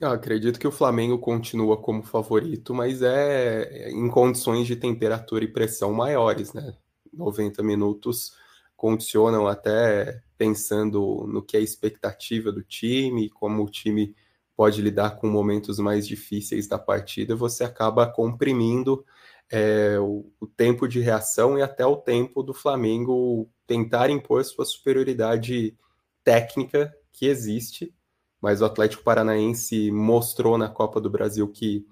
[0.00, 5.52] Eu acredito que o Flamengo continua como favorito, mas é em condições de temperatura e
[5.52, 6.74] pressão maiores, né?
[7.12, 8.32] 90 minutos
[8.76, 14.14] condicionam até pensando no que é a expectativa do time, como o time
[14.56, 19.04] pode lidar com momentos mais difíceis da partida, você acaba comprimindo
[19.50, 24.64] é, o, o, tempo de reação e até o tempo do Flamengo tentar impor sua
[24.64, 25.76] superioridade
[26.22, 27.94] técnica que existe,
[28.40, 31.86] mas o Atlético Paranaense mostrou na Copa do Brasil que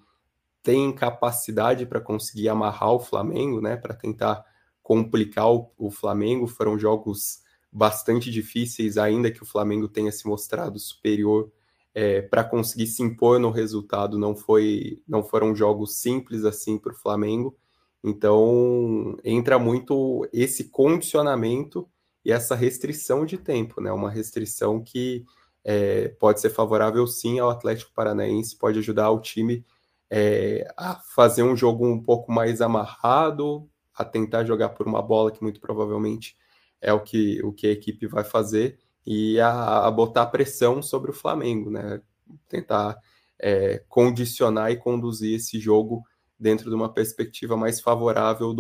[0.62, 4.44] tem capacidade para conseguir amarrar o Flamengo, né, para tentar
[4.88, 6.46] complicar o, o Flamengo.
[6.46, 11.52] Foram jogos bastante difíceis, ainda que o Flamengo tenha se mostrado superior
[11.94, 14.18] é, para conseguir se impor no resultado.
[14.18, 17.54] Não foi, não foram jogos simples assim para o Flamengo.
[18.02, 21.86] Então entra muito esse condicionamento
[22.24, 23.92] e essa restrição de tempo, né?
[23.92, 25.26] Uma restrição que
[25.62, 29.66] é, pode ser favorável sim ao Atlético Paranaense, pode ajudar o time
[30.08, 35.32] é, a fazer um jogo um pouco mais amarrado, a tentar jogar por uma bola
[35.32, 36.36] que muito provavelmente
[36.80, 41.10] é o que, o que a equipe vai fazer e a, a botar pressão sobre
[41.10, 42.00] o Flamengo, né?
[42.48, 42.98] Tentar
[43.38, 46.04] é, condicionar e conduzir esse jogo
[46.38, 48.54] dentro de uma perspectiva mais favorável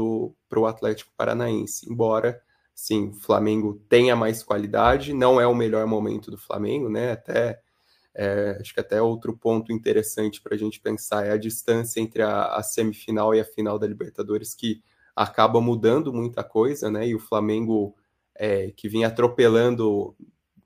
[0.48, 1.90] para o Atlético Paranaense.
[1.90, 2.40] Embora,
[2.74, 7.12] sim, o Flamengo tenha mais qualidade, não é o melhor momento do Flamengo, né?
[7.12, 7.60] Até
[8.14, 12.20] é, acho que até outro ponto interessante para a gente pensar é a distância entre
[12.20, 14.82] a, a, semifinal e a final da Libertadores, que
[15.18, 17.08] acaba mudando muita coisa, né?
[17.08, 17.96] E o Flamengo
[18.34, 20.14] é, que vinha atropelando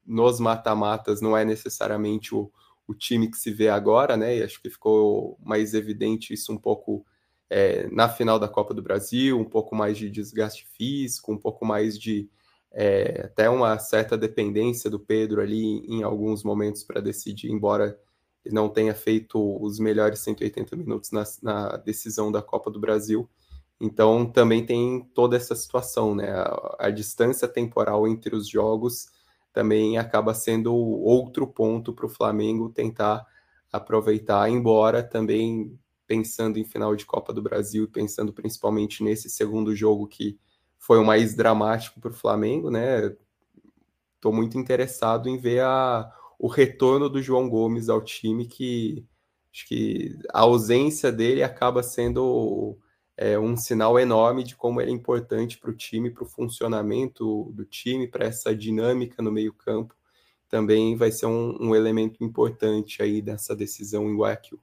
[0.04, 2.52] nos mata-matas não é necessariamente o,
[2.86, 4.36] o time que se vê agora, né?
[4.36, 7.04] E acho que ficou mais evidente isso um pouco
[7.48, 11.64] é, na final da Copa do Brasil, um pouco mais de desgaste físico, um pouco
[11.64, 12.28] mais de
[12.70, 17.98] é, até uma certa dependência do Pedro ali em alguns momentos para decidir, embora
[18.44, 23.28] ele não tenha feito os melhores 180 minutos na, na decisão da Copa do Brasil.
[23.82, 26.30] Então também tem toda essa situação, né?
[26.30, 29.08] A, a, distância temporal entre os jogos
[29.52, 33.26] também acaba sendo outro ponto para o Flamengo tentar
[33.72, 40.06] aproveitar, embora também pensando em final de Copa do Brasil, pensando principalmente nesse segundo jogo
[40.06, 40.38] que
[40.78, 43.12] foi o mais dramático para o Flamengo, né?
[44.14, 49.04] Estou muito interessado em ver a, o retorno do João Gomes ao time, que
[49.52, 52.78] acho que a ausência dele acaba sendo
[53.22, 57.52] é um sinal enorme de como ele é importante para o time, para o funcionamento
[57.54, 59.94] do time, para essa dinâmica no meio-campo.
[60.48, 64.61] Também vai ser um, um, elemento importante aí dessa decisão em Guayaquil.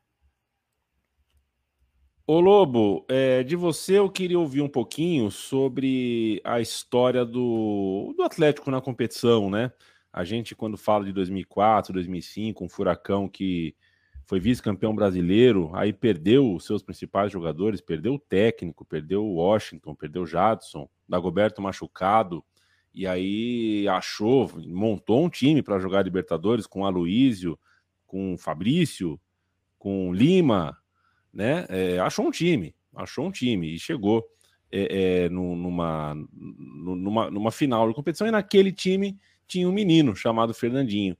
[2.28, 8.24] Ô Lobo, é, de você eu queria ouvir um pouquinho sobre a história do, do
[8.24, 9.72] Atlético na competição, né?
[10.12, 13.74] A gente, quando fala de 2004, 2005, um furacão que
[14.30, 19.96] foi vice-campeão brasileiro, aí perdeu os seus principais jogadores, perdeu o técnico, perdeu o Washington,
[19.96, 22.46] perdeu o Jadson, Dagoberto machucado,
[22.94, 27.58] e aí achou, montou um time para jogar Libertadores com Aloísio,
[28.06, 29.20] com Fabrício,
[29.80, 30.78] com Lima,
[31.34, 31.66] né?
[31.68, 34.24] É, achou um time, achou um time e chegou
[34.72, 40.54] é, é, numa, numa, numa final de competição e naquele time tinha um menino chamado
[40.54, 41.18] Fernandinho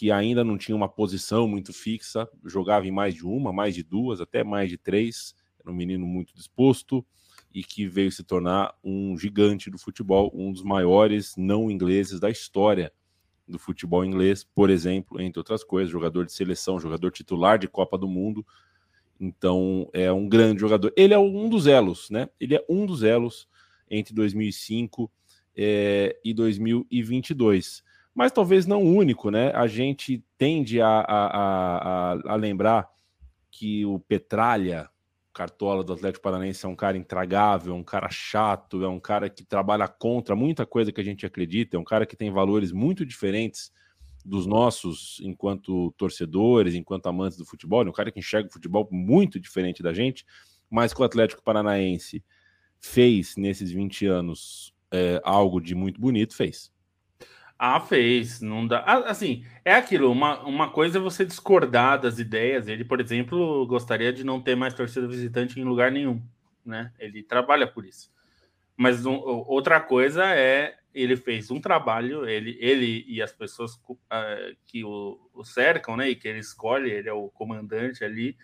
[0.00, 3.82] que ainda não tinha uma posição muito fixa, jogava em mais de uma, mais de
[3.82, 5.34] duas, até mais de três.
[5.60, 7.04] Era um menino muito disposto
[7.52, 12.30] e que veio se tornar um gigante do futebol, um dos maiores não ingleses da
[12.30, 12.90] história
[13.46, 17.98] do futebol inglês, por exemplo, entre outras coisas, jogador de seleção, jogador titular de Copa
[17.98, 18.42] do Mundo.
[19.20, 20.94] Então, é um grande jogador.
[20.96, 22.30] Ele é um dos elos, né?
[22.40, 23.46] Ele é um dos elos
[23.90, 25.12] entre 2005
[25.54, 27.82] é, e 2022
[28.14, 29.50] mas talvez não único, né?
[29.54, 32.88] A gente tende a, a, a, a lembrar
[33.50, 34.88] que o Petralha,
[35.32, 39.44] cartola do Atlético Paranaense, é um cara intragável, um cara chato, é um cara que
[39.44, 43.06] trabalha contra muita coisa que a gente acredita, é um cara que tem valores muito
[43.06, 43.72] diferentes
[44.24, 48.88] dos nossos enquanto torcedores, enquanto amantes do futebol, é um cara que enxerga o futebol
[48.90, 50.26] muito diferente da gente,
[50.68, 52.22] mas que o Atlético Paranaense
[52.78, 56.70] fez nesses 20 anos é, algo de muito bonito, fez.
[57.62, 58.40] Ah, fez.
[58.40, 58.78] Não dá.
[58.86, 60.10] Ah, assim, é aquilo.
[60.10, 62.66] Uma, uma coisa é você discordar das ideias.
[62.66, 66.22] Ele, por exemplo, gostaria de não ter mais torcida visitante em lugar nenhum,
[66.64, 66.90] né?
[66.98, 68.10] Ele trabalha por isso.
[68.74, 74.56] Mas um, outra coisa é ele fez um trabalho, ele, ele e as pessoas uh,
[74.66, 76.08] que o, o, cercam, né?
[76.08, 78.38] E que ele escolhe, ele é o comandante ali,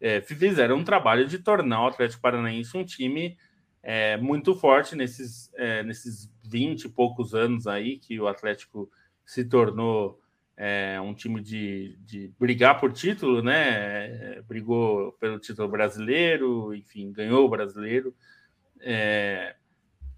[0.00, 3.36] é, fizeram um trabalho de tornar o Atlético Paranaense um time
[3.82, 8.90] é, muito forte nesses, é, nesses 20 e poucos anos aí que o Atlético
[9.24, 10.20] se tornou
[10.56, 14.36] é, um time de, de brigar por título, né?
[14.36, 18.14] É, brigou pelo título brasileiro, enfim, ganhou o brasileiro.
[18.80, 19.56] É,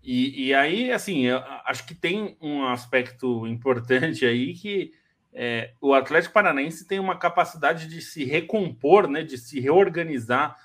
[0.03, 1.29] E, e aí, assim,
[1.65, 4.93] acho que tem um aspecto importante aí que
[5.33, 10.57] é, o Atlético Paranaense tem uma capacidade de se recompor, né, de se reorganizar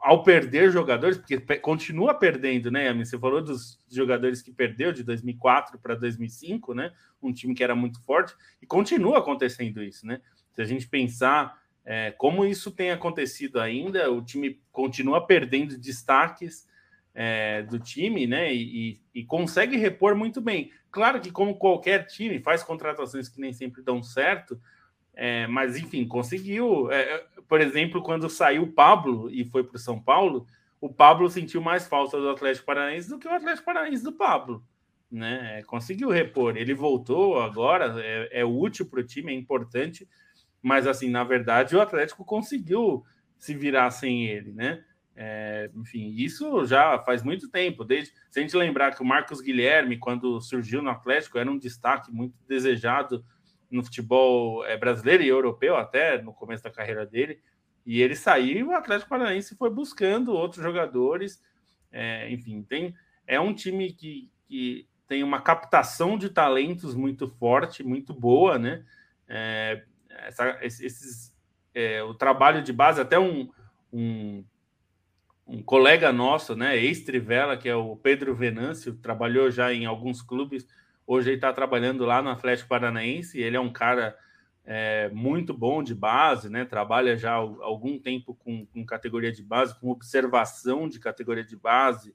[0.00, 5.78] ao perder jogadores, porque continua perdendo, né, Você falou dos jogadores que perdeu de 2004
[5.78, 6.92] para 2005, né?
[7.22, 10.20] Um time que era muito forte, e continua acontecendo isso, né?
[10.52, 16.66] Se a gente pensar é, como isso tem acontecido ainda, o time continua perdendo destaques
[17.14, 18.54] é, do time, né?
[18.54, 20.70] E, e, e, consegue repor muito bem.
[20.90, 24.60] Claro que, como qualquer time, faz contratações que nem sempre dão certo,
[25.14, 26.90] é, mas enfim, conseguiu.
[26.90, 30.46] É, por exemplo, quando saiu o Pablo e foi para o São Paulo,
[30.80, 34.64] o Pablo sentiu mais falta do Atlético Paranaense do que o Atlético Paranaense do Pablo.
[35.10, 35.58] Né?
[35.58, 36.56] É, conseguiu repor.
[36.56, 40.08] Ele voltou agora, é, é útil para o time, é importante,
[40.62, 43.04] mas assim, na verdade, o Atlético conseguiu
[43.36, 44.84] se virar sem ele, né?
[45.16, 47.84] É, enfim, isso já faz muito tempo.
[47.84, 51.58] Desde, se a gente lembrar que o Marcos Guilherme, quando surgiu no Atlético, era um
[51.58, 53.24] destaque muito desejado
[53.70, 57.40] no futebol é, brasileiro e europeu, até no começo da carreira dele.
[57.86, 61.42] E ele saiu, o Atlético Paranaense foi buscando outros jogadores.
[61.90, 62.94] É, enfim, tem,
[63.26, 68.84] é um time que, que tem uma captação de talentos muito forte, muito boa, né?
[69.28, 71.34] É, essa, esses,
[71.74, 73.48] é, o trabalho de base, até um,
[73.92, 74.44] um,
[75.46, 80.66] um colega nosso, né, ex-Trivela, que é o Pedro Venâncio, trabalhou já em alguns clubes,
[81.12, 83.40] Hoje ele está trabalhando lá no Atlético Paranaense.
[83.40, 84.16] Ele é um cara
[84.64, 86.64] é, muito bom de base, né?
[86.64, 91.56] Trabalha já há algum tempo com, com categoria de base, com observação de categoria de
[91.56, 92.14] base.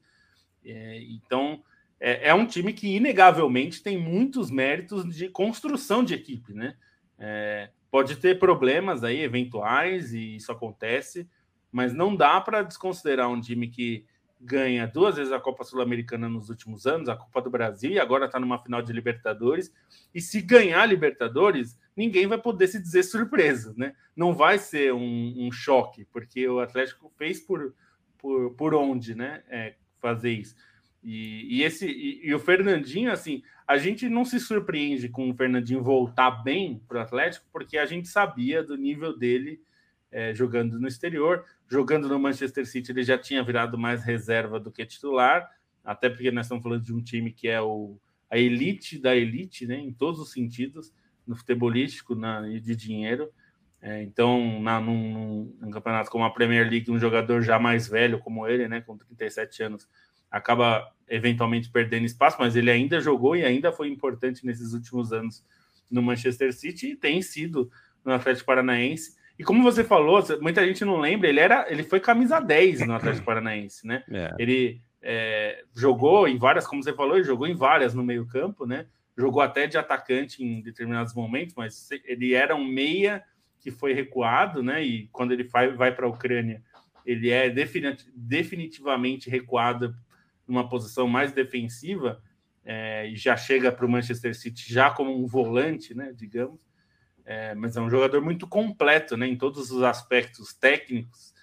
[0.64, 1.62] É, então
[2.00, 6.78] é, é, um time que inegavelmente tem muitos méritos de construção de equipe, né?
[7.20, 11.30] É, pode ter problemas aí eventuais e isso acontece,
[11.70, 14.06] mas não dá para desconsiderar um time que
[14.40, 18.26] ganha duas vezes a Copa Sul-Americana nos últimos anos, a Copa do Brasil, e agora
[18.26, 19.74] está numa final de Libertadores.
[20.14, 23.96] E se ganhar Libertadores, ninguém vai poder se dizer surpreso, né?
[24.16, 27.74] Não vai ser um, um choque, porque o Atlético fez por,
[28.18, 29.44] por, por onde, né?
[29.50, 30.56] É, fazer isso.
[31.04, 35.36] E, e esse e, e, o Fernandinho, assim, a gente não se surpreende com o
[35.36, 39.62] Fernandinho voltar bem para o Atlético, porque a gente sabia do nível dele
[40.16, 41.44] é, jogando no exterior.
[41.68, 45.52] Jogando no Manchester City, ele já tinha virado mais reserva do que titular,
[45.84, 48.00] até porque nós estamos falando de um time que é o,
[48.32, 50.94] a elite da elite, né, em todos os sentidos,
[51.28, 53.30] no futebolístico na, e de dinheiro.
[53.82, 58.20] É, então, na, num, num, campeonato como a Premier League, um jogador já mais velho
[58.20, 59.90] como ele, né, com 37 anos,
[60.32, 65.44] acaba eventualmente perdendo espaço, mas ele ainda jogou e ainda foi importante nesses últimos anos
[65.92, 67.70] no Manchester City e tem sido
[68.04, 69.25] no Atlético Paranaense.
[69.38, 72.96] E como você falou, muita gente não lembra, ele era, ele foi camisa 10 no
[72.96, 74.04] Atlético Paranaense, né?
[74.10, 74.34] É.
[74.40, 78.88] Ele é, jogou em várias, como você falou, ele jogou em várias no meio-campo, né?
[79.18, 83.24] Jogou até de atacante em determinados momentos, mas ele era um meia
[83.60, 84.84] que foi recuado, né?
[84.84, 86.64] E quando ele vai, vai para a Ucrânia,
[87.06, 87.50] ele é
[88.16, 89.96] definitivamente recuado
[90.48, 92.22] numa posição mais defensiva
[92.64, 96.14] é, e já chega para o Manchester City já como um volante, né?
[96.16, 96.60] Digamos.
[97.26, 99.28] É, mas é um jogador muito completo, né?
[99.28, 101.34] Em todos os aspectos técnicos.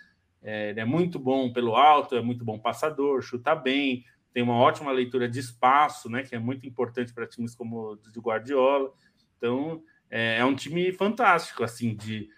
[0.41, 4.57] É, ele é muito bom pelo alto, é muito bom passador, chuta bem, tem uma
[4.57, 6.23] ótima leitura de espaço, né?
[6.23, 8.93] Que é muito importante para times como o de Guardiola.
[9.37, 12.29] Então é, é um time fantástico, assim, de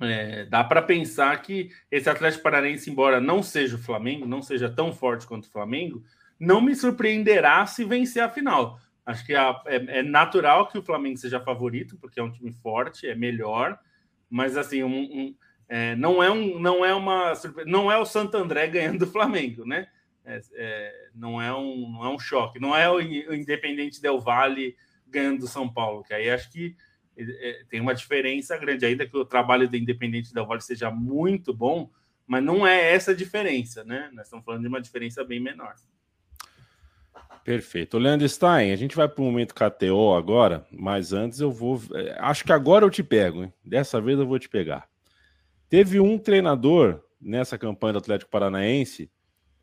[0.00, 4.68] é, dá para pensar que esse Atlético Paranaense, embora não seja o Flamengo, não seja
[4.68, 6.02] tão forte quanto o Flamengo,
[6.38, 8.78] não me surpreenderá se vencer a final.
[9.06, 12.52] Acho que a, é, é, natural que o Flamengo seja favorito, porque é um time
[12.52, 13.78] forte, é melhor,
[14.28, 15.36] mas assim, um, um,
[15.68, 17.32] é, não é um, não é uma
[17.64, 19.86] não é o Santo André ganhando do Flamengo, né?
[20.24, 24.76] É, é, não é um não é um choque, não é o Independente Del Vale
[25.06, 26.74] ganhando do São Paulo, que aí acho que
[27.16, 31.54] é, tem uma diferença grande, ainda que o trabalho do Independente Del Vale seja muito
[31.54, 31.88] bom,
[32.26, 34.10] mas não é essa a diferença, né?
[34.12, 35.76] Nós estamos falando de uma diferença bem menor.
[37.46, 37.96] Perfeito.
[37.96, 41.80] Leandro Stein, a gente vai para o momento KTO agora, mas antes eu vou.
[41.94, 43.52] É, acho que agora eu te pego, hein?
[43.64, 44.88] Dessa vez eu vou te pegar.
[45.68, 49.08] Teve um treinador nessa campanha do Atlético Paranaense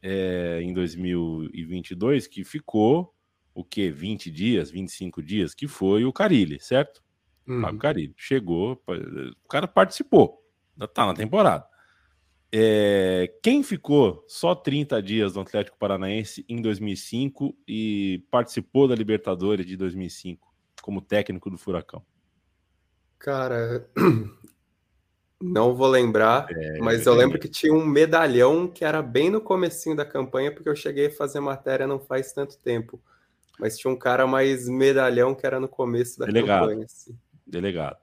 [0.01, 3.13] é, em 2022 que ficou
[3.53, 3.91] o que?
[3.91, 7.03] 20 dias, 25 dias, que foi o Carilli, certo?
[7.45, 7.59] Uhum.
[7.59, 8.13] Fábio Carilli.
[8.15, 10.41] Chegou, o cara participou,
[10.93, 11.65] tá na temporada.
[12.55, 19.65] É, quem ficou só 30 dias no Atlético Paranaense em 2005 e participou da Libertadores
[19.65, 22.05] de 2005 como técnico do Furacão?
[23.17, 23.89] Cara,
[25.43, 29.41] Não vou lembrar, é, mas eu lembro que tinha um medalhão que era bem no
[29.41, 32.97] comecinho da campanha, porque eu cheguei a fazer matéria não faz tanto tempo.
[33.59, 36.61] Mas tinha um cara mais medalhão que era no começo da Delegado.
[36.61, 36.85] campanha.
[36.85, 37.19] Assim.
[37.45, 37.97] Delegado.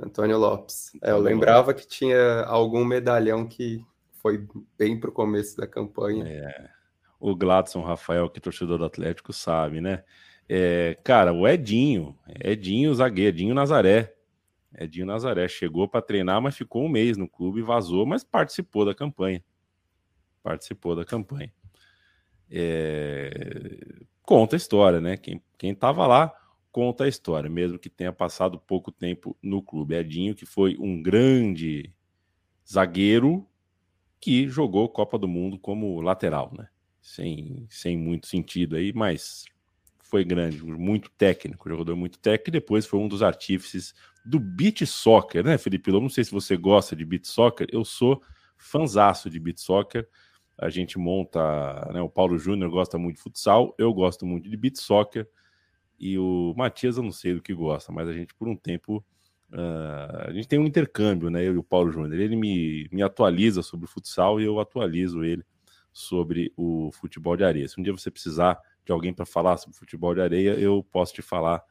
[0.00, 0.92] Antônio Lopes.
[1.02, 3.84] É, eu lembrava que tinha algum medalhão que
[4.14, 4.46] foi
[4.78, 6.24] bem pro começo da campanha.
[6.26, 6.70] É.
[7.18, 10.02] O Gladson Rafael, que é torcedor do Atlético, sabe, né?
[10.48, 14.14] É, cara, o Edinho, Edinho zagueiro, Edinho Nazaré.
[14.78, 18.94] Edinho Nazaré chegou para treinar, mas ficou um mês no clube, vazou, mas participou da
[18.94, 19.42] campanha.
[20.42, 21.52] Participou da campanha.
[22.50, 23.30] É...
[24.22, 25.16] Conta a história, né?
[25.16, 26.32] Quem, quem tava lá
[26.72, 29.94] conta a história, mesmo que tenha passado pouco tempo no clube.
[29.94, 31.92] Edinho, que foi um grande
[32.68, 33.46] zagueiro
[34.18, 36.68] que jogou Copa do Mundo como lateral, né?
[37.00, 39.44] Sem, sem muito sentido aí, mas
[40.02, 43.94] foi grande, muito técnico, jogador muito técnico, e depois foi um dos artífices
[44.24, 46.04] do beat soccer, né, Felipe Lobo?
[46.04, 48.22] Não sei se você gosta de beat soccer, eu sou
[48.56, 50.08] fanzaço de beat soccer.
[50.56, 51.40] A gente monta,
[51.92, 55.26] né, o Paulo Júnior gosta muito de futsal, eu gosto muito de beat soccer,
[55.98, 59.04] e o Matias eu não sei do que gosta, mas a gente por um tempo
[59.52, 61.46] Uh, a gente tem um intercâmbio, né?
[61.46, 62.18] Eu e o Paulo Júnior.
[62.18, 65.44] Ele me, me atualiza sobre o futsal e eu atualizo ele
[65.92, 67.68] sobre o futebol de areia.
[67.68, 71.12] Se um dia você precisar de alguém para falar sobre futebol de areia, eu posso
[71.12, 71.62] te falar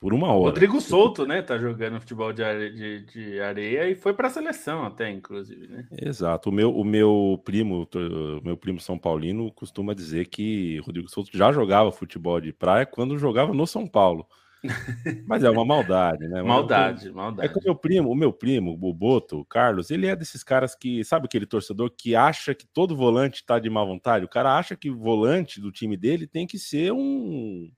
[0.00, 0.50] por uma hora.
[0.50, 4.30] Rodrigo Souto, né, tá jogando futebol de areia, de, de areia e foi para a
[4.30, 5.86] seleção até, inclusive, né?
[5.90, 6.50] Exato.
[6.50, 11.36] O meu, o meu primo, o meu primo São Paulino costuma dizer que Rodrigo Souto
[11.36, 14.26] já jogava futebol de praia quando jogava no São Paulo.
[15.26, 16.42] Mas é uma maldade, né?
[16.42, 17.48] Maldade, maldade.
[17.48, 20.42] É que o meu primo, o meu primo, o Boto, o Carlos, ele é desses
[20.42, 24.24] caras que, sabe aquele torcedor que acha que todo volante tá de má vontade?
[24.24, 27.70] O cara acha que o volante do time dele tem que ser um,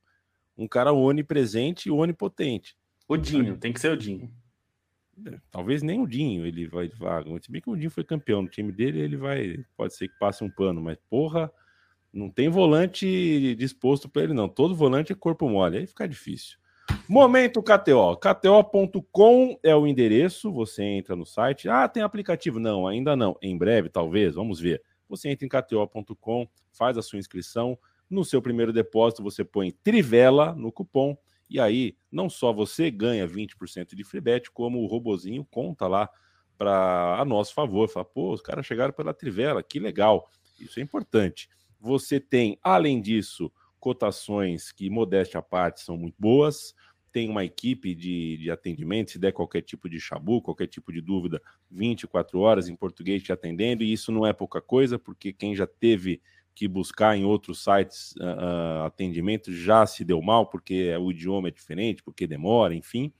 [0.60, 2.76] um cara onipresente e onipotente.
[3.08, 4.30] O Dinho, tem que ser o Dinho.
[5.26, 7.30] É, talvez nem o Dinho ele vai vaga.
[7.42, 9.64] Se bem que o Dinho foi campeão no time dele, ele vai.
[9.74, 11.50] Pode ser que passe um pano, mas porra,
[12.12, 14.50] não tem volante disposto para ele, não.
[14.50, 16.58] Todo volante é corpo mole, aí fica difícil.
[17.08, 18.16] Momento KTO.
[18.16, 20.52] KTO.com é o endereço.
[20.52, 21.68] Você entra no site.
[21.70, 22.60] Ah, tem aplicativo?
[22.60, 23.36] Não, ainda não.
[23.40, 24.34] Em breve, talvez.
[24.34, 24.82] Vamos ver.
[25.08, 27.78] Você entra em KTO.com, faz a sua inscrição.
[28.10, 31.16] No seu primeiro depósito, você põe Trivela no cupom.
[31.48, 36.10] E aí, não só você ganha 20% de free bet, como o robozinho conta lá
[36.58, 37.88] para a nosso favor.
[37.88, 40.30] Fala, pô, os caras chegaram pela Trivela, que legal.
[40.60, 41.48] Isso é importante.
[41.80, 43.50] Você tem, além disso,
[43.80, 46.74] cotações que, modéstia à parte, são muito boas.
[47.10, 51.00] Tem uma equipe de, de atendimento, se der qualquer tipo de chabu, qualquer tipo de
[51.00, 55.56] dúvida, 24 horas em português te atendendo, e isso não é pouca coisa, porque quem
[55.56, 56.20] já teve
[56.60, 61.50] que buscar em outros sites uh, atendimento já se deu mal, porque o idioma é
[61.50, 63.10] diferente, porque demora, enfim.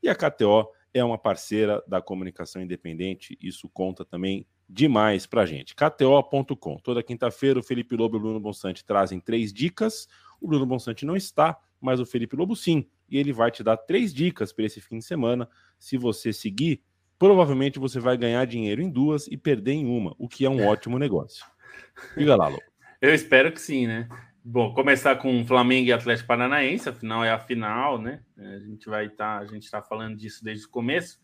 [0.00, 5.74] E a KTO é uma parceira da comunicação independente, isso conta também demais pra gente.
[5.74, 6.76] KTO.com.
[6.76, 10.06] Toda quinta-feira o Felipe Lobo e o Bruno Bonsante trazem três dicas.
[10.40, 12.86] O Bruno Bonsante não está, mas o Felipe Lobo sim.
[13.10, 15.48] E ele vai te dar três dicas para esse fim de semana.
[15.76, 16.84] Se você seguir,
[17.18, 20.64] provavelmente você vai ganhar dinheiro em duas e perder em uma, o que é um
[20.68, 21.44] ótimo negócio.
[22.16, 22.75] Diga lá, Lobo.
[23.00, 24.08] Eu espero que sim, né?
[24.42, 28.20] Bom, começar com Flamengo e Atlético Paranaense, afinal é a final, né?
[28.38, 31.20] A gente vai estar, tá, a gente está falando disso desde o começo.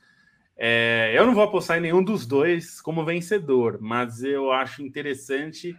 [0.57, 5.75] É, eu não vou apostar em nenhum dos dois como vencedor, mas eu acho interessante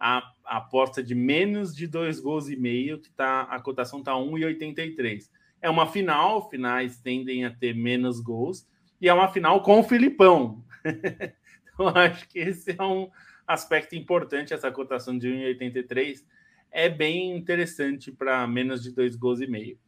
[0.00, 4.12] a, a aposta de menos de dois gols e meio, que tá, a cotação está
[4.12, 5.28] 1,83.
[5.62, 8.66] É uma final, finais tendem a ter menos gols,
[9.00, 10.64] e é uma final com o Filipão.
[10.82, 13.08] então, acho que esse é um
[13.46, 16.24] aspecto importante, essa cotação de 1,83
[16.70, 19.78] é bem interessante para menos de dois gols e meio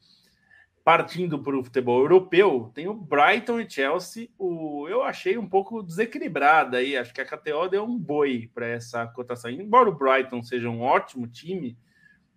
[0.88, 4.30] partindo para o futebol europeu, tem o Brighton e Chelsea.
[4.38, 6.96] O, eu achei um pouco desequilibrada aí.
[6.96, 9.50] Acho que a KTO deu um boi para essa cotação.
[9.50, 11.76] Embora o Brighton seja um ótimo time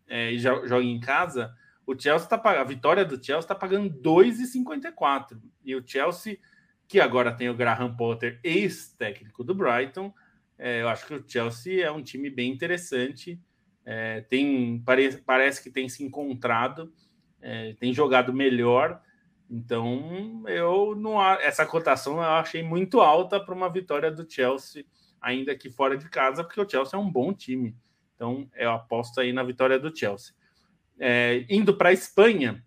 [0.05, 1.55] é, e jogue em casa,
[1.87, 2.63] o Chelsea está pagando.
[2.63, 5.39] A vitória do Chelsea está pagando 2,54.
[5.63, 6.37] E o Chelsea,
[6.89, 10.13] que agora tem o Graham Potter, ex-técnico do Brighton,
[10.61, 13.39] é, eu acho que o Chelsea é um time bem interessante.
[13.83, 16.93] É, tem parece, parece que tem se encontrado
[17.41, 19.01] é, tem jogado melhor.
[19.49, 24.85] Então, eu não essa cotação eu achei muito alta para uma vitória do Chelsea,
[25.19, 27.75] ainda que fora de casa, porque o Chelsea é um bom time.
[28.15, 30.33] Então, eu aposto aí na vitória do Chelsea.
[30.97, 32.63] É, indo para a Espanha,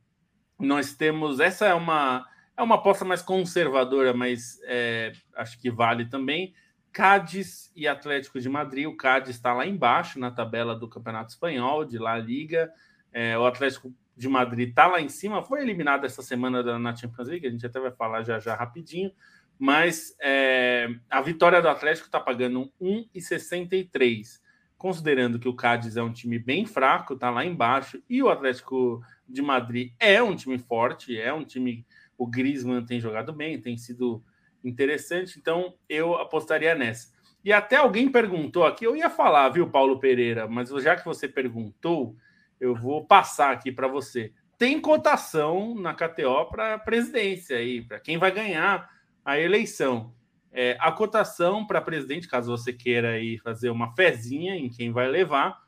[0.59, 2.27] nós temos essa é uma
[2.57, 6.55] é uma aposta mais conservadora, mas é, acho que vale também.
[6.95, 8.87] Cádiz e Atlético de Madrid.
[8.87, 12.73] O Cádiz está lá embaixo na tabela do Campeonato Espanhol, de La Liga.
[13.13, 17.27] É, o Atlético de Madrid está lá em cima, foi eliminado essa semana na Champions
[17.27, 19.11] League, a gente até vai falar já já rapidinho,
[19.59, 24.41] mas é, a vitória do Atlético está pagando 1,63.
[24.79, 29.03] Considerando que o Cádiz é um time bem fraco, está lá embaixo, e o Atlético
[29.29, 31.85] de Madrid é um time forte, é um time.
[32.17, 34.23] O Griezmann tem jogado bem, tem sido
[34.65, 37.13] interessante, então eu apostaria nessa.
[37.45, 41.29] E até alguém perguntou aqui, eu ia falar, viu, Paulo Pereira, mas já que você
[41.29, 42.17] perguntou,
[42.59, 44.33] eu vou passar aqui para você.
[44.57, 48.89] Tem cotação na KTO para presidência aí, para quem vai ganhar
[49.25, 50.15] a eleição.
[50.51, 55.09] É, a cotação para presidente, caso você queira aí fazer uma fezinha em quem vai
[55.09, 55.61] levar,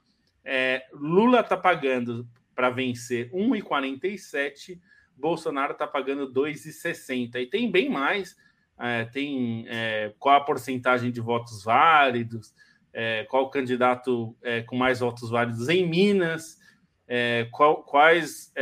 [0.44, 4.80] é, Lula está pagando para vencer 1,47,
[5.16, 7.36] Bolsonaro está pagando 2,60.
[7.36, 8.36] E tem bem mais,
[8.78, 12.54] é, tem é, qual a porcentagem de votos válidos,
[12.92, 16.58] é, qual o candidato é, com mais votos válidos em Minas,
[17.08, 18.52] é, qual, quais,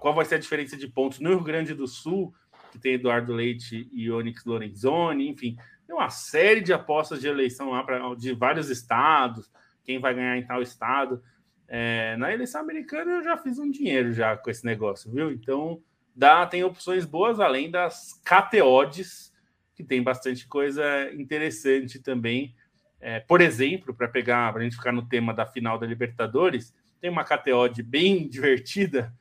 [0.00, 2.34] qual vai ser a diferença de pontos no Rio Grande do Sul,
[2.70, 5.56] que tem Eduardo Leite e Onyx Lorenzoni, enfim,
[5.86, 9.50] tem uma série de apostas de eleição lá pra, de vários estados,
[9.82, 11.20] quem vai ganhar em tal estado.
[11.66, 15.32] É, na eleição americana eu já fiz um dinheiro já com esse negócio, viu?
[15.32, 15.82] Então
[16.14, 19.32] dá, tem opções boas além das KTODs,
[19.74, 22.54] que tem bastante coisa interessante também.
[23.00, 26.74] É, por exemplo, para pegar, para a gente ficar no tema da final da Libertadores,
[27.00, 29.12] tem uma KTOD bem divertida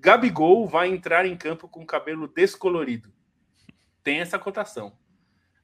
[0.00, 3.12] Gabigol vai entrar em campo com cabelo descolorido.
[4.02, 4.96] Tem essa cotação.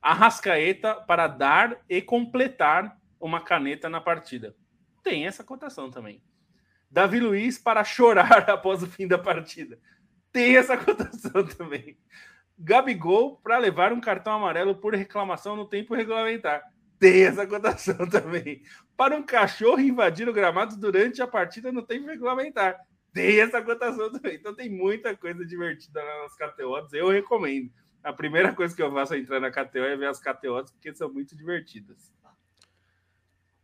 [0.01, 4.55] Arrascaeta para dar e completar uma caneta na partida.
[5.03, 6.23] Tem essa cotação também.
[6.91, 9.79] Davi Luiz para chorar após o fim da partida.
[10.37, 11.97] Tem essa cotação também.
[12.59, 16.63] Gabigol para levar um cartão amarelo por reclamação no tempo regulamentar.
[16.99, 18.63] Tem essa cotação também.
[18.95, 22.79] Para um cachorro invadir o gramado durante a partida no tempo regulamentar
[23.15, 24.35] tem essa cotação também.
[24.35, 26.93] Então tem muita coisa divertida nas KTOs.
[26.93, 27.71] Eu recomendo.
[28.05, 30.95] A primeira coisa que eu faço é entrar na KTO é ver as KTOs, porque
[30.95, 32.13] são muito divertidas.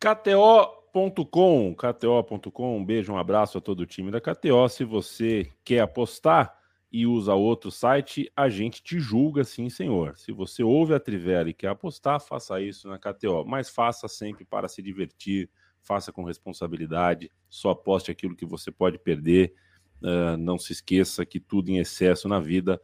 [0.00, 4.70] KTO.com, KTO.com, um beijo, um abraço a todo o time da KTO.
[4.70, 6.61] Se você quer apostar
[6.92, 10.18] e usa outro site, a gente te julga sim, senhor.
[10.18, 14.44] Se você ouve a Trivela e quer apostar, faça isso na KTO, mas faça sempre
[14.44, 15.48] para se divertir
[15.82, 19.52] faça com responsabilidade, só aposte aquilo que você pode perder.
[20.00, 22.80] Uh, não se esqueça que tudo em excesso na vida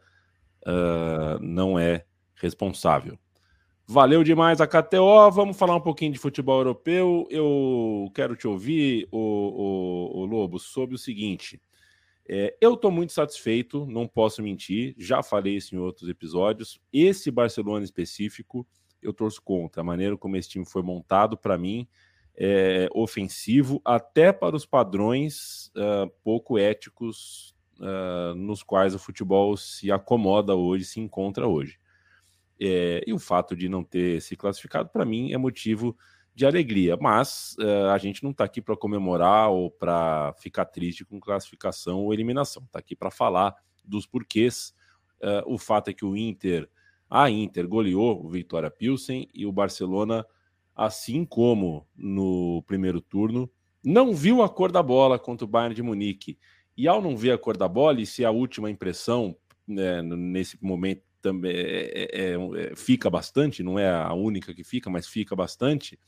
[0.65, 2.05] uh, não é
[2.35, 3.17] responsável.
[3.85, 5.31] Valeu demais a KTO.
[5.31, 7.27] Vamos falar um pouquinho de futebol europeu.
[7.29, 11.59] Eu quero te ouvir, o, o, o Lobo, sobre o seguinte.
[12.31, 16.79] É, eu estou muito satisfeito, não posso mentir, já falei isso em outros episódios.
[16.93, 18.67] Esse Barcelona específico,
[19.01, 21.87] eu torço contra a maneira como esse time foi montado para mim
[22.37, 29.91] é, ofensivo, até para os padrões uh, pouco éticos uh, nos quais o futebol se
[29.91, 31.79] acomoda hoje, se encontra hoje.
[32.61, 35.97] É, e o fato de não ter se classificado, para mim, é motivo
[36.39, 36.97] de alegria.
[36.99, 41.99] Mas uh, a gente não está aqui para comemorar ou para ficar triste com classificação
[41.99, 42.63] ou eliminação.
[42.63, 44.73] Está aqui para falar dos porquês.
[45.45, 46.69] o fato é que o Inter,
[47.09, 50.25] a Inter goleou o Vitória Pilsen e o Barcelona
[50.79, 53.51] assim como no primeiro turno,
[53.83, 56.39] não viu a cor da bola contra o Bayern de Munique.
[56.77, 59.35] E ao não ver a cor da bola, e se a última impressão
[59.67, 64.89] né, nesse momento também é, é, é, fica bastante, não é a única que fica,
[64.89, 65.99] mas fica bastante,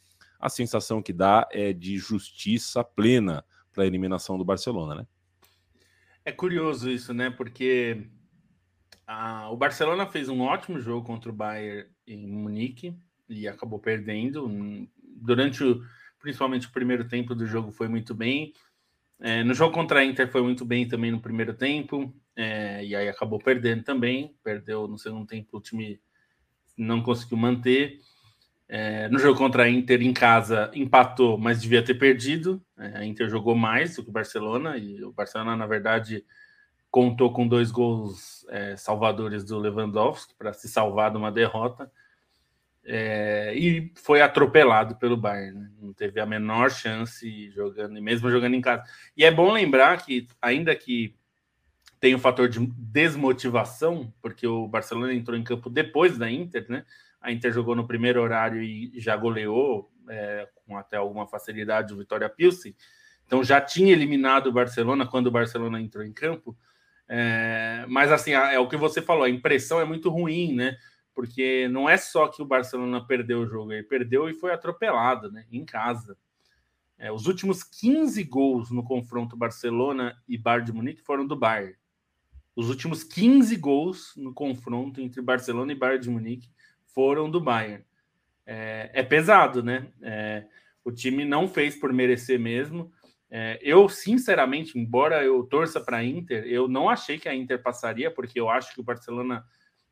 [0.42, 5.08] a sensação que dá é de justiça plena para a eliminação do Barcelona, né?
[6.26, 7.30] É curioso isso, né?
[7.30, 8.08] Porque
[9.08, 12.96] a, o Barcelona fez um ótimo jogo contra o Bayern em Munique,
[13.32, 14.50] e acabou perdendo.
[15.00, 15.82] Durante o,
[16.20, 18.54] principalmente o primeiro tempo do jogo foi muito bem.
[19.20, 22.96] É, no jogo contra a Inter foi muito bem também no primeiro tempo, é, e
[22.96, 24.36] aí acabou perdendo também.
[24.44, 26.00] Perdeu no segundo tempo, o time
[26.78, 28.00] não conseguiu manter.
[28.74, 32.64] É, no jogo contra a Inter em casa empatou, mas devia ter perdido.
[32.80, 36.24] É, a Inter jogou mais do que o Barcelona, e o Barcelona, na verdade,
[36.90, 41.92] contou com dois gols é, salvadores do Lewandowski para se salvar de uma derrota
[42.86, 45.60] é, e foi atropelado pelo Bayern.
[45.60, 45.70] Né?
[45.78, 48.84] Não teve a menor chance jogando, mesmo jogando em casa.
[49.18, 51.14] E é bom lembrar que, ainda que
[52.00, 56.86] tem o fator de desmotivação, porque o Barcelona entrou em campo depois da Inter, né?
[57.22, 61.98] A Inter jogou no primeiro horário e já goleou é, com até alguma facilidade o
[61.98, 62.76] Vitória Pilsen.
[63.26, 66.58] Então já tinha eliminado o Barcelona quando o Barcelona entrou em campo.
[67.08, 70.78] É, mas assim, é o que você falou, a impressão é muito ruim, né?
[71.14, 75.32] porque não é só que o Barcelona perdeu o jogo, ele perdeu e foi atropelado
[75.32, 76.18] né, em casa.
[76.98, 81.76] É, os últimos 15 gols no confronto Barcelona e Bayern de Munique foram do Bayern.
[82.56, 86.50] Os últimos 15 gols no confronto entre Barcelona e Bayern de Munique
[86.94, 87.84] foram do Bayern.
[88.46, 89.88] É, é pesado, né?
[90.02, 90.46] É,
[90.84, 92.92] o time não fez por merecer mesmo.
[93.30, 97.62] É, eu, sinceramente, embora eu torça para a Inter, eu não achei que a Inter
[97.62, 99.46] passaria, porque eu acho que o Barcelona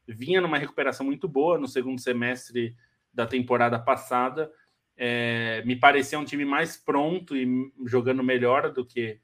[0.06, 2.76] vinha numa recuperação muito boa no segundo semestre
[3.14, 4.52] da temporada passada.
[4.98, 9.20] É, me parecia um time mais pronto e jogando melhor do que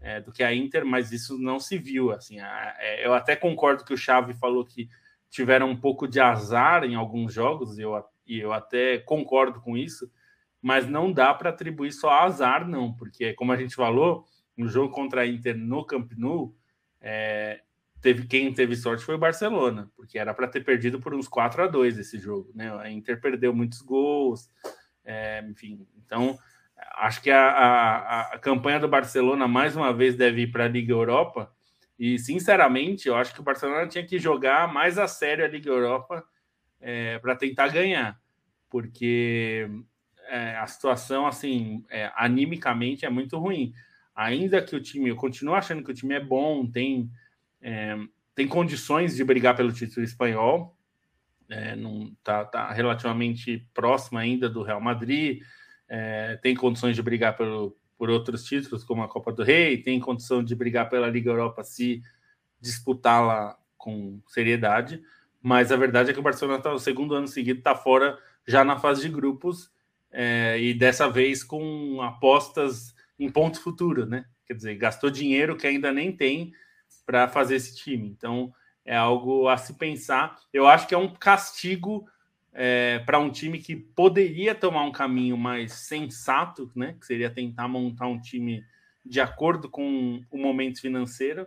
[0.00, 2.12] é, do que a Inter, mas isso não se viu.
[2.12, 4.90] Assim, a, é, eu até concordo que o Xavi falou que
[5.34, 9.76] tiveram um pouco de azar em alguns jogos, e eu, e eu até concordo com
[9.76, 10.08] isso,
[10.62, 14.24] mas não dá para atribuir só azar, não, porque, como a gente falou,
[14.56, 16.54] no jogo contra a Inter no Camp Nou,
[17.00, 17.62] é,
[18.00, 21.64] teve quem teve sorte foi o Barcelona, porque era para ter perdido por uns 4
[21.64, 22.72] a 2 esse jogo, né?
[22.78, 24.48] A Inter perdeu muitos gols,
[25.04, 25.84] é, enfim.
[25.96, 26.38] Então,
[26.98, 30.68] acho que a, a, a, campanha do Barcelona mais uma vez deve ir para a
[30.68, 31.52] Liga Europa.
[31.98, 35.70] E, sinceramente, eu acho que o Barcelona tinha que jogar mais a sério a Liga
[35.70, 36.24] Europa
[36.80, 38.20] é, para tentar ganhar,
[38.68, 39.68] porque
[40.28, 43.72] é, a situação, assim, é, animicamente é muito ruim.
[44.14, 47.10] Ainda que o time, eu continuo achando que o time é bom, tem
[47.60, 47.96] é,
[48.34, 50.76] tem condições de brigar pelo título espanhol,
[51.48, 55.40] é, não tá, tá, relativamente próximo ainda do Real Madrid,
[55.88, 60.00] é, tem condições de brigar pelo, por outros títulos, como a Copa do Rei, tem
[60.00, 62.02] condição de brigar pela Liga Europa se
[62.60, 65.02] disputá-la com seriedade,
[65.42, 68.64] mas a verdade é que o Barcelona está o segundo ano seguido, está fora já
[68.64, 69.70] na fase de grupos,
[70.10, 74.24] é, e dessa vez com apostas em ponto futuro, né?
[74.46, 76.52] Quer dizer, gastou dinheiro que ainda nem tem
[77.04, 78.08] para fazer esse time.
[78.08, 78.52] Então,
[78.84, 80.38] é algo a se pensar.
[80.52, 82.06] Eu acho que é um castigo
[82.54, 86.96] é, para um time que poderia tomar um caminho mais sensato, né?
[86.98, 88.64] Que seria tentar montar um time
[89.04, 91.46] de acordo com o momento financeiro.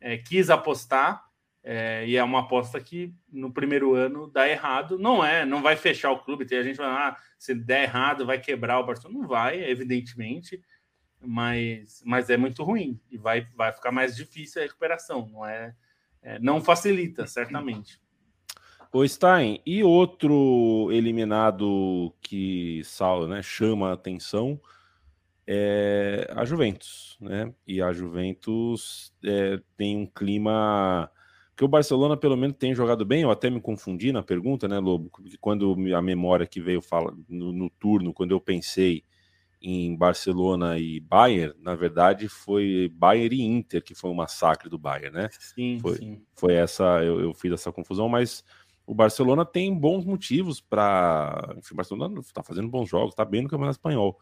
[0.00, 1.22] É, quis apostar
[1.62, 4.98] é, e é uma aposta que no primeiro ano dá errado.
[4.98, 6.46] Não é, não vai fechar o clube.
[6.46, 9.18] Tem a gente falando, ah, se der errado, vai quebrar o Barcelona.
[9.18, 10.62] Não vai, evidentemente
[11.26, 15.74] mas, mas é muito ruim e vai, vai ficar mais difícil a recuperação, não é,
[16.22, 18.00] é não facilita, certamente.
[18.94, 24.56] O Stein, e outro eliminado que sal, né, chama a atenção
[25.44, 27.52] é a Juventus, né?
[27.66, 31.10] E a Juventus é, tem um clima
[31.56, 33.22] que o Barcelona pelo menos tem jogado bem.
[33.22, 35.10] Eu até me confundi na pergunta, né, Lobo?
[35.10, 39.02] Porque quando a memória que veio fala no, no turno, quando eu pensei
[39.60, 44.78] em Barcelona e Bayern, na verdade foi Bayern e Inter que foi um massacre do
[44.78, 45.28] Bayern, né?
[45.32, 46.22] Sim, foi, sim.
[46.36, 48.44] Foi essa, eu, eu fiz essa confusão, mas
[48.86, 51.54] o Barcelona tem bons motivos para.
[51.56, 54.18] Enfim, o Barcelona está fazendo bons jogos, está bem no Campeonato Espanhol.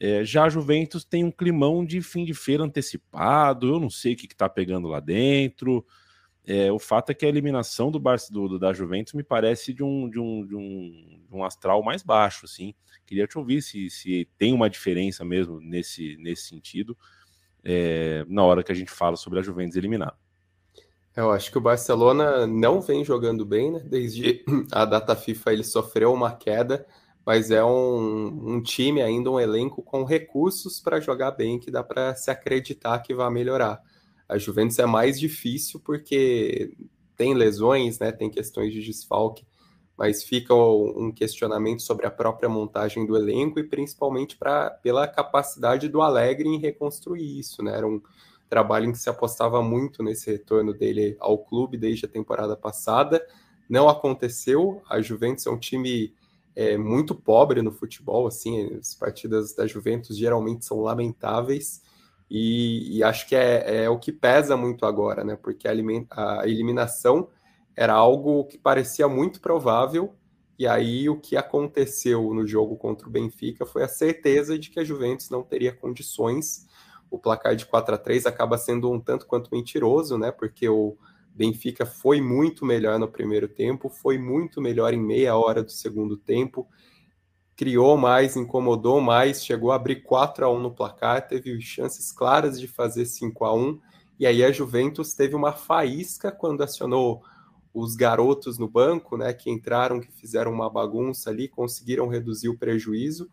[0.00, 4.14] É, já a Juventus tem um climão de fim de feira antecipado, eu não sei
[4.14, 5.84] o que está pegando lá dentro.
[6.46, 9.82] É, o fato é que a eliminação do, Bar do, da Juventus me parece de
[9.82, 12.74] um, de, um, de, um, de um astral mais baixo, assim.
[13.04, 16.96] Queria te ouvir se, se tem uma diferença mesmo nesse, nesse sentido,
[17.62, 20.16] é, na hora que a gente fala sobre a Juventus eliminar.
[21.18, 23.80] Eu acho que o Barcelona não vem jogando bem, né?
[23.84, 26.86] Desde a data FIFA ele sofreu uma queda,
[27.26, 31.82] mas é um, um time ainda, um elenco com recursos para jogar bem, que dá
[31.82, 33.82] para se acreditar que vai melhorar.
[34.28, 36.72] A Juventus é mais difícil porque
[37.16, 38.12] tem lesões, né?
[38.12, 39.44] Tem questões de desfalque,
[39.96, 45.88] mas fica um questionamento sobre a própria montagem do elenco e principalmente pra, pela capacidade
[45.88, 47.76] do Alegre em reconstruir isso, né?
[47.76, 48.00] Era um
[48.48, 53.24] trabalho em que se apostava muito nesse retorno dele ao clube desde a temporada passada.
[53.68, 54.82] Não aconteceu.
[54.88, 56.14] A Juventus é um time
[56.56, 61.82] é, muito pobre no futebol, assim, as partidas da Juventus geralmente são lamentáveis.
[62.30, 65.36] E, e acho que é, é, o que pesa muito agora, né?
[65.36, 65.72] Porque a,
[66.40, 67.28] a eliminação
[67.76, 70.14] era algo que parecia muito provável,
[70.58, 74.80] e aí o que aconteceu no jogo contra o Benfica foi a certeza de que
[74.80, 76.66] a Juventus não teria condições.
[77.10, 80.30] O placar de 4 a 3 acaba sendo um tanto quanto mentiroso, né?
[80.30, 80.96] Porque o
[81.34, 86.16] Benfica foi muito melhor no primeiro tempo, foi muito melhor em meia hora do segundo
[86.16, 86.68] tempo
[87.58, 92.58] criou mais, incomodou mais, chegou a abrir 4 a 1 no placar, teve chances claras
[92.60, 93.80] de fazer 5 a 1
[94.16, 97.20] e aí a Juventus teve uma faísca quando acionou
[97.74, 102.56] os garotos no banco, né, que entraram, que fizeram uma bagunça ali, conseguiram reduzir o
[102.56, 103.28] prejuízo,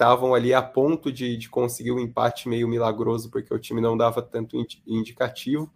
[0.00, 3.98] estavam ali a ponto de, de conseguir um empate meio milagroso, porque o time não
[3.98, 5.70] dava tanto indicativo,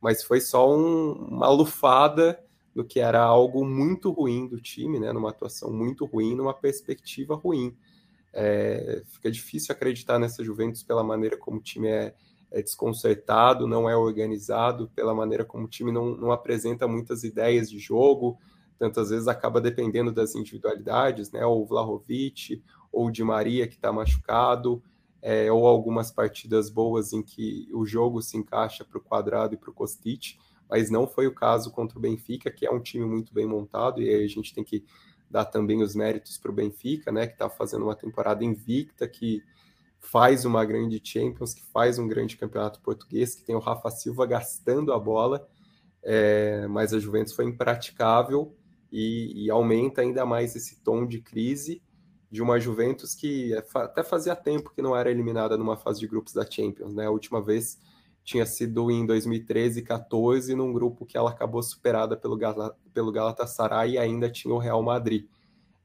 [0.00, 2.42] mas foi só um, uma lufada
[2.74, 7.36] do que era algo muito ruim do time, né, numa atuação muito ruim, numa perspectiva
[7.36, 7.76] ruim.
[8.32, 12.14] É, fica difícil acreditar nessa Juventus pela maneira como o time é,
[12.50, 17.70] é desconcertado, não é organizado, pela maneira como o time não, não apresenta muitas ideias
[17.70, 18.36] de jogo,
[18.76, 21.44] tantas vezes acaba dependendo das individualidades, né?
[21.44, 22.62] O Vlahovic,
[22.92, 24.82] ou Di Maria que está machucado,
[25.20, 29.56] é, ou algumas partidas boas em que o jogo se encaixa para o quadrado e
[29.56, 33.04] para o Kostic, mas não foi o caso contra o Benfica, que é um time
[33.04, 34.84] muito bem montado, e aí a gente tem que
[35.30, 37.26] dar também os méritos para o Benfica, né?
[37.26, 39.42] Que está fazendo uma temporada invicta, que
[39.98, 44.26] faz uma grande Champions, que faz um grande campeonato português, que tem o Rafa Silva
[44.26, 45.46] gastando a bola,
[46.02, 48.54] é, mas a Juventus foi impraticável
[48.90, 51.82] e, e, aumenta ainda mais esse tom de crise
[52.30, 56.06] de uma Juventus que é até fazia tempo que não era eliminada numa fase de
[56.06, 57.06] grupos da Champions, né?
[57.06, 57.78] A última vez
[58.22, 63.10] tinha sido em 2013 e 14, num grupo que ela acabou superada pelo, Gal pelo
[63.10, 65.26] Galatasaray e ainda tinha o Real Madrid.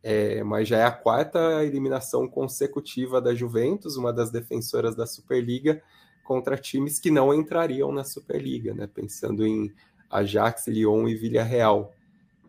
[0.02, 5.82] É, mas já é a quarta eliminação consecutiva da Juventus, uma das defensoras da Superliga,
[6.26, 8.88] contra times que não entrariam na Superliga, né?
[8.88, 9.74] Pensando em
[10.10, 11.94] Ajax, Lyon e Villarreal.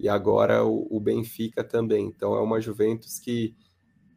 [0.01, 2.07] E agora o, o Benfica também.
[2.07, 3.55] Então é uma Juventus que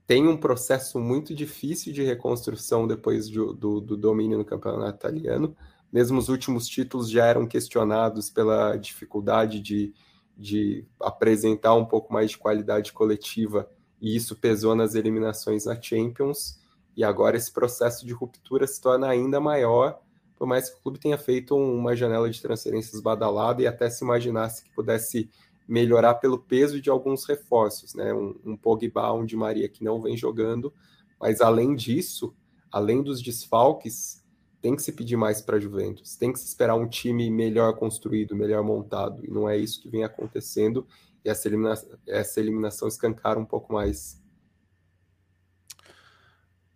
[0.08, 5.56] tem um processo muito difícil de reconstrução depois do, do, do domínio no campeonato italiano.
[5.92, 9.94] Mesmo os últimos títulos já eram questionados pela dificuldade de
[10.38, 13.68] de apresentar um pouco mais de qualidade coletiva,
[14.00, 16.60] e isso pesou nas eliminações na Champions,
[16.96, 20.00] e agora esse processo de ruptura se torna ainda maior,
[20.38, 24.04] por mais que o clube tenha feito uma janela de transferências badalada e até se
[24.04, 25.32] imaginasse que pudesse
[25.68, 28.14] melhorar pelo peso de alguns reforços, né?
[28.14, 30.74] Um, um Pogba, um Di Maria que não vem jogando,
[31.20, 32.34] mas além disso,
[32.72, 34.24] além dos desfalques,
[34.62, 37.76] tem que se pedir mais para a Juventus, tem que se esperar um time melhor
[37.76, 40.88] construído, melhor montado, e não é isso que vem acontecendo,
[41.24, 41.74] e essa, elimina
[42.08, 44.22] essa eliminação escancara um pouco mais.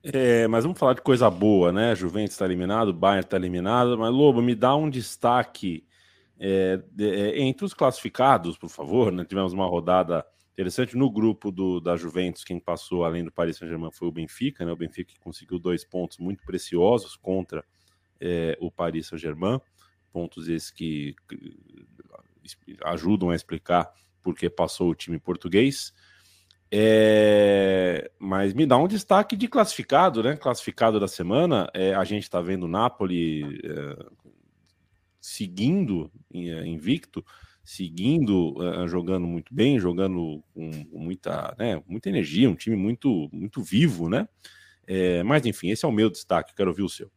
[0.03, 1.95] É, mas vamos falar de coisa boa, né?
[1.95, 5.85] Juventus está eliminado, Bayern está eliminado, mas Lobo, me dá um destaque
[6.43, 9.11] é, é, entre os classificados, por favor.
[9.11, 9.23] Né?
[9.23, 12.43] Tivemos uma rodada interessante no grupo do, da Juventus.
[12.43, 14.71] Quem passou além do Paris Saint-Germain foi o Benfica, né?
[14.71, 17.63] O Benfica que conseguiu dois pontos muito preciosos contra
[18.19, 19.61] é, o Paris Saint-Germain,
[20.11, 21.55] pontos esses que, que
[22.85, 23.91] ajudam a explicar
[24.23, 25.93] porque passou o time português.
[26.71, 30.35] É, mas me dá um destaque de classificado, né?
[30.37, 31.69] Classificado da semana.
[31.73, 34.05] É, a gente está vendo o Napoli é,
[35.21, 37.23] seguindo é, invicto,
[37.63, 43.61] seguindo uh, jogando muito bem, jogando com muita, né, muita energia, um time muito, muito
[43.61, 44.27] vivo, né?
[44.87, 47.09] É, mas enfim, esse é o meu destaque, quero ouvir o seu.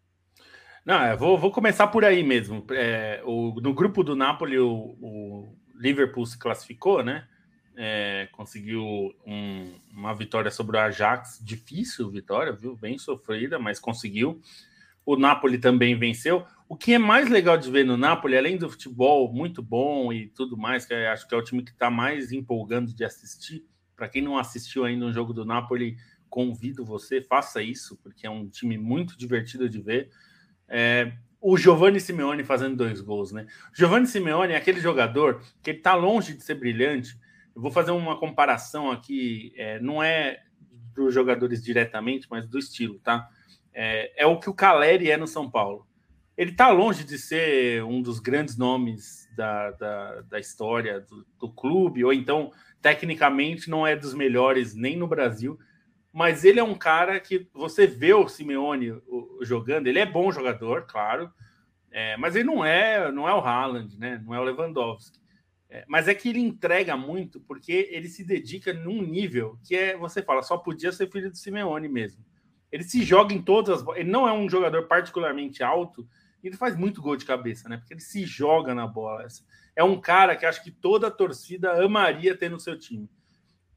[0.85, 2.65] Não, eu vou, vou começar por aí mesmo.
[2.71, 7.27] É, o, no grupo do Napoli, o, o Liverpool se classificou, né?
[7.77, 8.85] É, conseguiu
[9.27, 12.77] um, uma vitória sobre o Ajax, difícil vitória, viu?
[12.77, 14.41] Bem sofrida, mas conseguiu.
[15.07, 16.47] O Napoli também venceu.
[16.67, 20.29] O que é mais legal de ver no Napoli, além do futebol muito bom e
[20.29, 23.67] tudo mais, que acho que é o time que está mais empolgando de assistir.
[23.95, 25.97] Para quem não assistiu ainda um jogo do Napoli,
[26.31, 30.11] convido você, faça isso, porque é um time muito divertido de ver.
[30.67, 33.47] É, o Giovanni Simeone fazendo dois gols, né?
[33.75, 37.19] Giovanni Simeone é aquele jogador que ele tá longe de ser brilhante.
[37.55, 40.43] Eu vou fazer uma comparação aqui, é, não é
[40.95, 43.29] dos jogadores diretamente, mas do estilo, tá?
[43.73, 45.87] É, é o que o Caleri é no São Paulo
[46.37, 51.49] ele está longe de ser um dos grandes nomes da, da, da história do, do,
[51.49, 55.59] clube, ou então, tecnicamente, não é dos melhores nem no Brasil,
[56.13, 59.01] mas ele é um cara que você vê o Simeone
[59.43, 61.31] jogando, ele é bom jogador, claro,
[61.91, 64.21] é, mas ele não é, não é o Haaland, né?
[64.25, 65.19] não é o Lewandowski.
[65.71, 69.97] É, mas é que ele entrega muito porque ele se dedica num nível que é,
[69.97, 72.25] você fala, só podia ser filho do Simeone mesmo.
[72.71, 73.97] Ele se joga em todas as.
[73.97, 76.07] Ele não é um jogador particularmente alto,
[76.49, 77.77] ele faz muito gol de cabeça, né?
[77.77, 79.27] Porque ele se joga na bola.
[79.75, 83.09] É um cara que acho que toda a torcida amaria ter no seu time.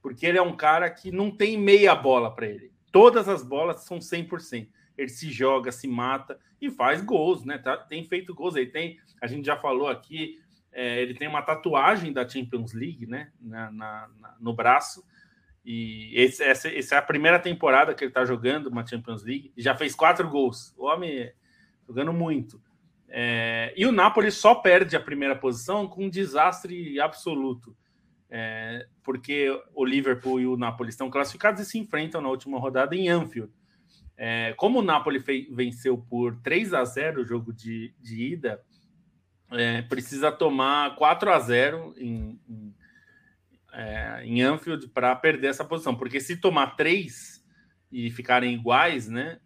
[0.01, 2.71] Porque ele é um cara que não tem meia bola para ele.
[2.91, 4.69] Todas as bolas são 100%.
[4.97, 7.57] Ele se joga, se mata e faz gols, né?
[7.57, 8.55] Tá, tem feito gols.
[8.55, 10.39] Ele tem, a gente já falou aqui,
[10.71, 13.31] é, ele tem uma tatuagem da Champions League, né?
[13.39, 15.03] Na, na, na, no braço.
[15.63, 19.51] E esse, essa, essa, é a primeira temporada que ele está jogando uma Champions League.
[19.57, 20.73] Já fez quatro gols.
[20.77, 21.31] O homem
[21.87, 22.61] jogando muito.
[23.09, 27.75] É, e o Napoli só perde a primeira posição com um desastre absoluto.
[28.29, 32.95] É, porque o Liverpool e o Napoli estão classificados e se enfrentam na última rodada
[32.95, 33.51] em Anfield.
[34.17, 38.61] É, como o Napoli fei, venceu por 3 a 0 o jogo de, de ida,
[39.51, 42.75] é, precisa tomar 4 a 0 em, em,
[43.71, 45.95] é, em Anfield para perder essa posição.
[45.95, 47.45] Porque se tomar 3
[47.91, 49.39] e ficarem iguais, né?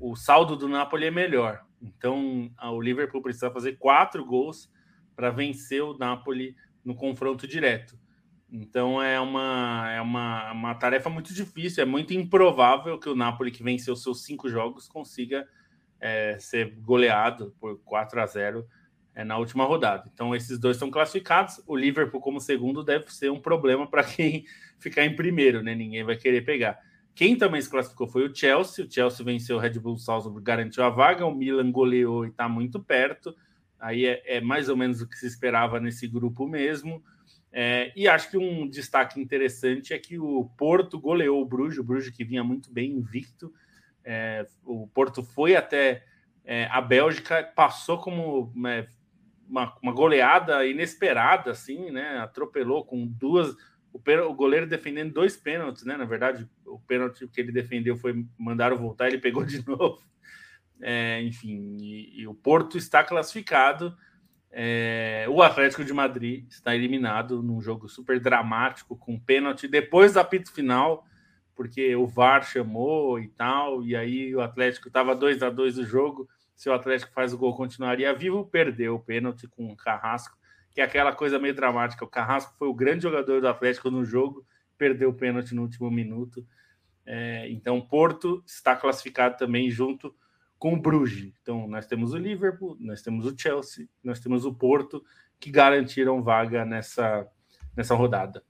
[0.00, 1.62] O saldo do Napoli é melhor.
[1.80, 4.70] Então, o Liverpool precisa fazer quatro gols
[5.14, 7.98] para vencer o Napoli no confronto direto.
[8.52, 13.50] Então é uma, é uma, uma tarefa muito difícil, é muito improvável que o Napoli,
[13.50, 15.46] que venceu seus cinco jogos, consiga
[16.00, 18.66] é, ser goleado por 4 a 0
[19.14, 20.10] é, na última rodada.
[20.12, 21.62] Então esses dois estão classificados.
[21.66, 24.44] O Liverpool, como segundo, deve ser um problema para quem
[24.80, 25.74] ficar em primeiro, né?
[25.74, 26.78] Ninguém vai querer pegar.
[27.14, 28.84] Quem também se classificou foi o Chelsea.
[28.84, 31.26] O Chelsea venceu o Red Bull Salzburg, garantiu a vaga.
[31.26, 33.34] O Milan goleou e está muito perto.
[33.78, 37.02] Aí é, é mais ou menos o que se esperava nesse grupo mesmo.
[37.52, 41.84] É, e acho que um destaque interessante é que o Porto goleou o Bruges, o
[41.84, 43.52] Bruges que vinha muito bem invicto.
[44.04, 46.04] É, o Porto foi até
[46.44, 48.86] é, a Bélgica, passou como né,
[49.48, 52.18] uma, uma, goleada inesperada, assim, né?
[52.18, 53.54] Atropelou com duas.
[53.92, 55.96] O, o, goleiro defendendo dois pênaltis, né?
[55.96, 60.00] Na verdade, o pênalti que ele defendeu foi mandaram voltar, ele pegou de novo.
[60.80, 63.96] É, enfim, e, e o Porto está classificado.
[64.52, 70.20] É, o Atlético de Madrid está eliminado num jogo super dramático, com pênalti depois do
[70.20, 71.06] apito final,
[71.54, 75.84] porque o VAR chamou e tal, e aí o Atlético estava 2 a 2 o
[75.84, 76.28] jogo.
[76.56, 80.36] Se o Atlético faz o gol, continuaria vivo, perdeu o pênalti com o Carrasco,
[80.72, 82.04] que é aquela coisa meio dramática.
[82.04, 84.44] O Carrasco foi o grande jogador do Atlético no jogo,
[84.78, 86.46] perdeu o pênalti no último minuto.
[87.04, 90.14] É, então, Porto está classificado também junto
[90.58, 91.32] com o Bruges.
[91.42, 95.02] Então, nós temos o Liverpool, nós temos o Chelsea, nós temos o Porto,
[95.40, 97.26] que garantiram vaga nessa,
[97.74, 98.44] nessa rodada.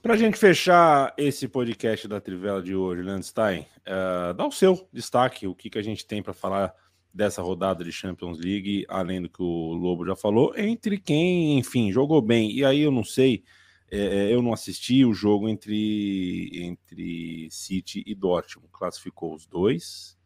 [0.00, 4.88] Para a gente fechar esse podcast da Trivela de hoje, Landstein, uh, dá o seu
[4.92, 6.72] destaque, o que, que a gente tem para falar
[7.12, 11.90] dessa rodada de Champions League, além do que o Lobo já falou, entre quem, enfim,
[11.90, 12.52] jogou bem.
[12.52, 13.42] E aí eu não sei
[13.90, 18.68] é, é, eu não assisti o jogo entre, entre City e Dortmund.
[18.72, 20.16] Classificou os dois.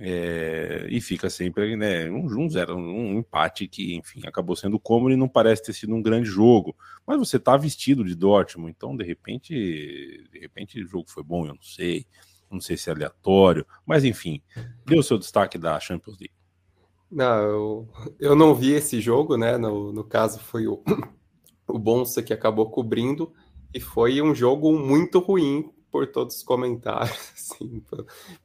[0.00, 5.12] É, e fica sempre né, um, um, zero, um empate que, enfim, acabou sendo cômodo
[5.12, 6.76] e não parece ter sido um grande jogo.
[7.04, 11.46] Mas você está vestido de Dortmund, então de repente, de repente o jogo foi bom,
[11.46, 12.06] eu não sei.
[12.50, 14.42] Não sei se é aleatório, mas enfim,
[14.86, 16.34] deu o seu destaque da Champions League.
[17.10, 17.88] Não, eu,
[18.20, 19.56] eu não vi esse jogo, né?
[19.56, 20.82] No, no caso, foi o,
[21.66, 23.32] o Bonsa que acabou cobrindo,
[23.72, 27.32] e foi um jogo muito ruim por todos os comentários.
[27.34, 27.82] Assim,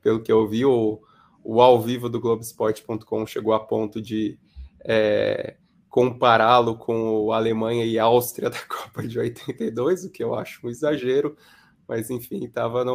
[0.01, 1.01] pelo que eu vi, o,
[1.43, 4.37] o ao vivo do Globoesporte.com chegou a ponto de
[4.83, 5.57] é,
[5.89, 10.65] compará-lo com a Alemanha e a Áustria da Copa de 82, o que eu acho
[10.65, 11.35] um exagero,
[11.87, 12.85] mas enfim, estava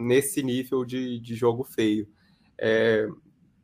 [0.00, 2.08] nesse nível de, de jogo feio.
[2.58, 3.08] É,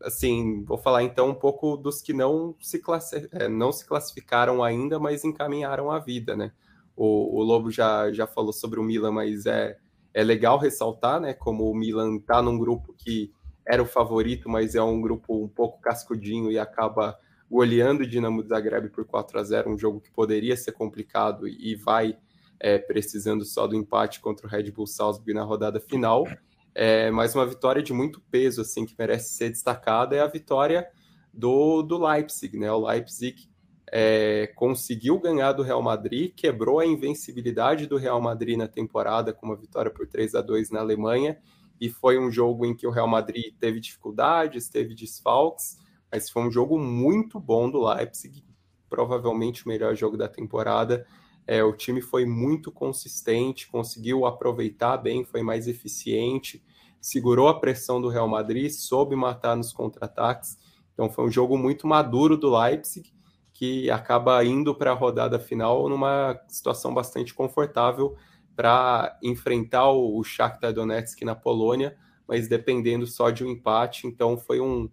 [0.03, 4.62] assim, vou falar então um pouco dos que não se, classi é, não se classificaram
[4.62, 6.53] ainda, mas encaminharam a vida, né?
[6.94, 9.78] O, o, Lobo já, já falou sobre o Milan, mas é,
[10.12, 11.32] é legal ressaltar, né?
[11.32, 13.32] Como o Milan tá num grupo que
[13.66, 17.18] era o favorito, mas é um grupo um pouco cascudinho e acaba
[17.50, 21.74] goleando o Dinamo Zagreb por 4 a 0 um jogo que poderia ser complicado e
[21.76, 22.16] vai
[22.62, 26.24] é, precisando só do empate contra o Red Bull Salzburg na rodada final.
[26.72, 30.88] É, mas uma vitória de muito peso, assim, que merece ser destacada, é a vitória
[31.34, 32.70] do, do Leipzig, né?
[32.70, 33.50] O Leipzig
[33.90, 39.44] é, conseguiu ganhar do Real Madrid, quebrou a invencibilidade do Real Madrid na temporada com
[39.44, 41.38] uma vitória por 3 a 2 na Alemanha,
[41.80, 45.78] e foi um jogo em que o Real Madrid teve dificuldades, teve desfalques,
[46.10, 48.44] mas foi um jogo muito bom do Leipzig,
[48.88, 51.04] provavelmente o melhor jogo da temporada,
[51.47, 56.62] é, o time foi muito consistente, conseguiu aproveitar bem, foi mais eficiente,
[57.01, 60.57] segurou a pressão do Real Madrid, soube matar nos contra-ataques.
[60.93, 63.12] Então foi um jogo muito maduro do Leipzig,
[63.53, 68.16] que acaba indo para a rodada final numa situação bastante confortável
[68.55, 74.07] para enfrentar o Shakhtar Donetsk na Polônia, mas dependendo só de um empate.
[74.07, 74.88] Então foi um,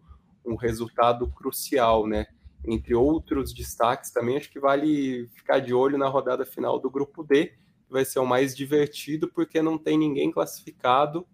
[0.45, 2.27] um resultado crucial, né?
[2.65, 7.23] Entre outros destaques, também acho que vale ficar de olho na rodada final do grupo
[7.23, 11.25] D, que vai ser o mais divertido, porque não tem ninguém classificado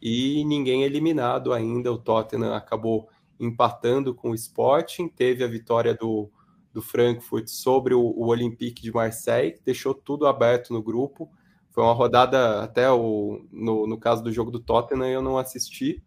[0.00, 1.92] e ninguém eliminado ainda.
[1.92, 3.08] O Tottenham acabou
[3.38, 6.30] empatando com o Sporting, teve a vitória do,
[6.72, 11.30] do Frankfurt sobre o, o Olympique de Marseille, deixou tudo aberto no grupo.
[11.70, 16.02] Foi uma rodada, até o, no, no caso do jogo do Tottenham, eu não assisti,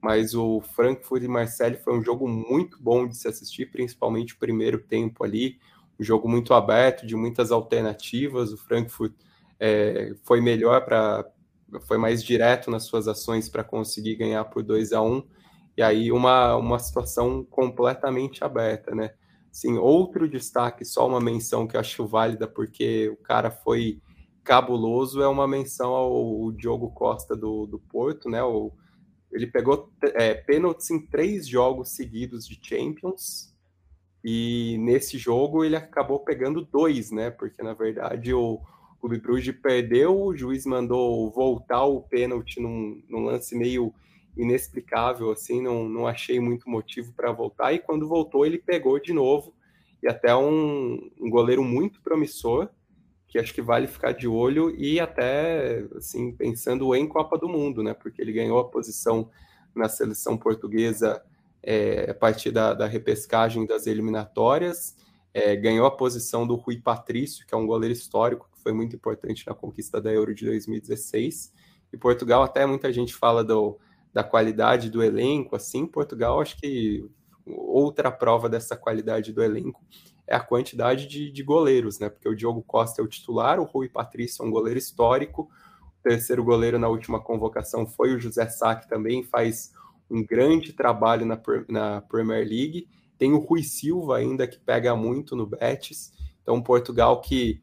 [0.00, 4.38] mas o Frankfurt e Marseille foi um jogo muito bom de se assistir, principalmente o
[4.38, 5.58] primeiro tempo ali,
[5.98, 8.52] um jogo muito aberto, de muitas alternativas.
[8.52, 9.12] O Frankfurt
[9.58, 11.26] é, foi melhor para,
[11.86, 15.22] foi mais direto nas suas ações para conseguir ganhar por 2 a 1 um,
[15.76, 19.12] e aí uma, uma situação completamente aberta, né?
[19.50, 24.00] Sim, outro destaque, só uma menção que eu acho válida, porque o cara foi
[24.44, 28.42] cabuloso, é uma menção ao Diogo Costa do, do Porto, né?
[28.42, 28.72] O,
[29.32, 33.54] ele pegou é, pênaltis em três jogos seguidos de Champions,
[34.24, 37.30] e nesse jogo ele acabou pegando dois, né?
[37.30, 38.60] Porque na verdade o
[39.00, 43.94] Clube Bruges perdeu, o juiz mandou voltar o pênalti num, num lance meio
[44.36, 47.72] inexplicável, assim, não, não achei muito motivo para voltar.
[47.72, 49.54] E quando voltou, ele pegou de novo,
[50.02, 52.68] e até um, um goleiro muito promissor,
[53.28, 57.82] que acho que vale ficar de olho, e até, assim, pensando em Copa do Mundo,
[57.82, 57.92] né?
[57.92, 59.30] Porque ele ganhou a posição
[59.74, 61.22] na seleção portuguesa
[61.62, 64.96] é, a partir da, da, repescagem das eliminatórias,
[65.34, 68.96] é, ganhou a posição do Rui Patrício, que é um goleiro histórico, que foi muito
[68.96, 71.52] importante na conquista da Euro de 2016.
[71.92, 73.78] E Portugal, até muita gente fala do,
[74.12, 77.06] da qualidade do elenco, assim, Portugal, acho que
[77.46, 79.82] outra prova dessa qualidade do elenco
[80.28, 82.10] é a quantidade de, de goleiros, né?
[82.10, 85.48] Porque o Diogo Costa é o titular, o Rui Patrício é um goleiro histórico,
[85.98, 89.72] o terceiro goleiro na última convocação foi o José Sá, que também faz
[90.10, 92.86] um grande trabalho na, na Premier League.
[93.16, 96.12] Tem o Rui Silva ainda, que pega muito no Betis.
[96.42, 97.62] Então, Portugal que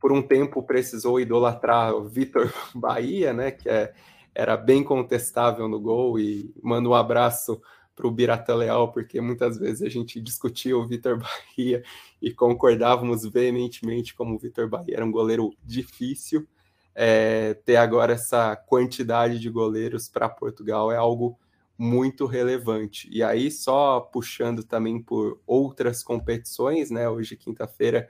[0.00, 3.92] por um tempo precisou idolatrar o Vitor Bahia, né, que é,
[4.34, 7.60] era bem contestável no gol, e manda um abraço
[8.00, 11.82] para o Birata Leal, porque muitas vezes a gente discutia o Vitor Bahia
[12.20, 16.48] e concordávamos veementemente como o Vitor Bahia era um goleiro difícil.
[16.94, 21.38] É, ter agora essa quantidade de goleiros para Portugal é algo
[21.76, 23.06] muito relevante.
[23.12, 27.08] E aí, só puxando também por outras competições, né?
[27.08, 28.08] Hoje, quinta-feira,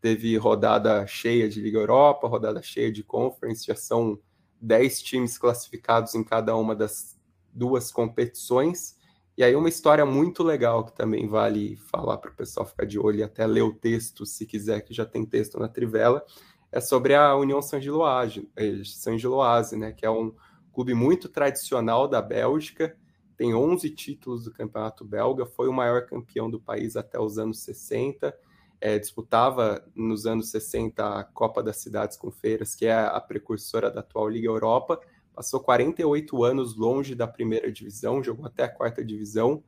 [0.00, 4.18] teve rodada cheia de Liga Europa, rodada cheia de Conference, já são
[4.60, 7.16] 10 times classificados em cada uma das
[7.52, 8.97] duas competições.
[9.38, 12.98] E aí, uma história muito legal que também vale falar para o pessoal ficar de
[12.98, 16.22] olho e até ler o texto, se quiser, que já tem texto na Trivela,
[16.70, 19.92] é sobre a União Saint-Gilloise, eh, né?
[19.92, 20.34] Que é um
[20.72, 22.94] clube muito tradicional da Bélgica
[23.38, 27.60] tem 11 títulos do campeonato belga, foi o maior campeão do país até os anos
[27.60, 28.36] 60,
[28.80, 33.92] é, disputava nos anos 60 a Copa das Cidades com Feiras, que é a precursora
[33.92, 35.00] da atual Liga Europa,
[35.38, 39.62] passou 48 anos longe da primeira divisão, jogou até a quarta divisão,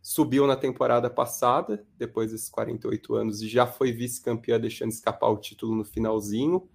[0.00, 5.36] subiu na temporada passada, depois desses 48 anos, e já foi vice-campeã, deixando escapar o
[5.36, 6.68] título no finalzinho.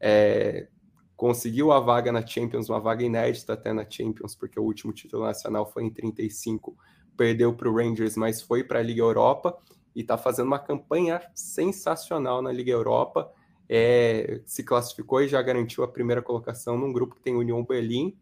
[0.00, 0.68] É,
[1.14, 5.24] conseguiu a vaga na Champions, uma vaga inédita até na Champions, porque o último título
[5.24, 6.74] nacional foi em 35,
[7.18, 9.58] perdeu para o Rangers, mas foi para a Liga Europa
[9.94, 13.30] e está fazendo uma campanha sensacional na Liga Europa.
[13.72, 18.18] É, se classificou e já garantiu a primeira colocação num grupo que tem União Berlim,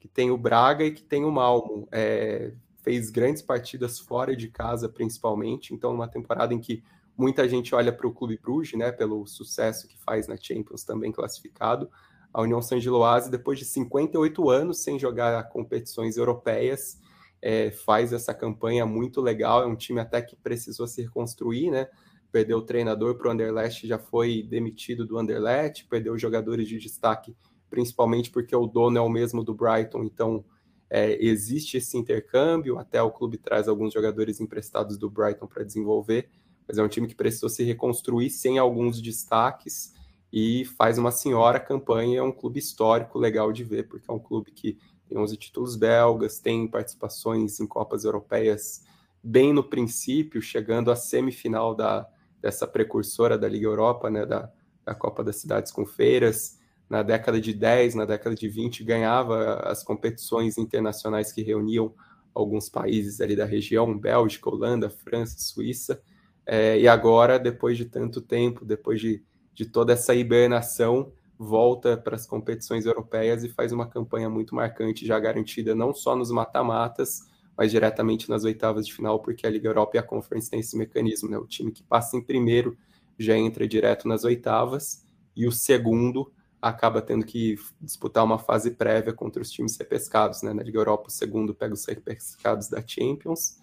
[0.00, 1.86] que tem o Braga e que tem o Malmo.
[1.92, 5.74] É, fez grandes partidas fora de casa, principalmente.
[5.74, 6.82] Então, uma temporada em que
[7.14, 11.12] muita gente olha para o Clube Bruges, né, pelo sucesso que faz na Champions, também
[11.12, 11.90] classificado
[12.32, 16.98] a União Saint-Gilloise, depois de 58 anos sem jogar competições europeias,
[17.40, 19.62] é, faz essa campanha muito legal.
[19.62, 21.88] É um time até que precisou se reconstruir, né?
[22.30, 27.36] Perdeu o treinador para o Anderlecht, já foi demitido do Anderlecht, perdeu jogadores de destaque,
[27.70, 30.44] principalmente porque o dono é o mesmo do Brighton, então
[30.90, 32.78] é, existe esse intercâmbio.
[32.78, 36.28] Até o clube traz alguns jogadores emprestados do Brighton para desenvolver,
[36.66, 39.94] mas é um time que precisou se reconstruir sem alguns destaques
[40.32, 42.18] e faz uma senhora campanha.
[42.18, 45.76] É um clube histórico, legal de ver, porque é um clube que tem 11 títulos
[45.76, 48.84] belgas, tem participações em Copas Europeias
[49.22, 52.08] bem no princípio, chegando à semifinal da,
[52.46, 54.50] dessa precursora da Liga Europa, né, da,
[54.84, 56.58] da Copa das Cidades com Feiras.
[56.88, 61.92] Na década de 10, na década de 20, ganhava as competições internacionais que reuniam
[62.32, 66.00] alguns países ali da região, Bélgica, Holanda, França, Suíça.
[66.46, 69.24] É, e agora, depois de tanto tempo, depois de
[69.56, 75.06] de toda essa hibernação, volta para as competições europeias e faz uma campanha muito marcante,
[75.06, 77.22] já garantida não só nos mata-matas,
[77.56, 80.76] mas diretamente nas oitavas de final, porque a Liga Europa e a Conference têm esse
[80.76, 81.38] mecanismo, né?
[81.38, 82.76] O time que passa em primeiro
[83.18, 89.12] já entra direto nas oitavas e o segundo acaba tendo que disputar uma fase prévia
[89.12, 90.52] contra os times repescados, né?
[90.52, 93.58] Na Liga Europa, o segundo pega os repescados da Champions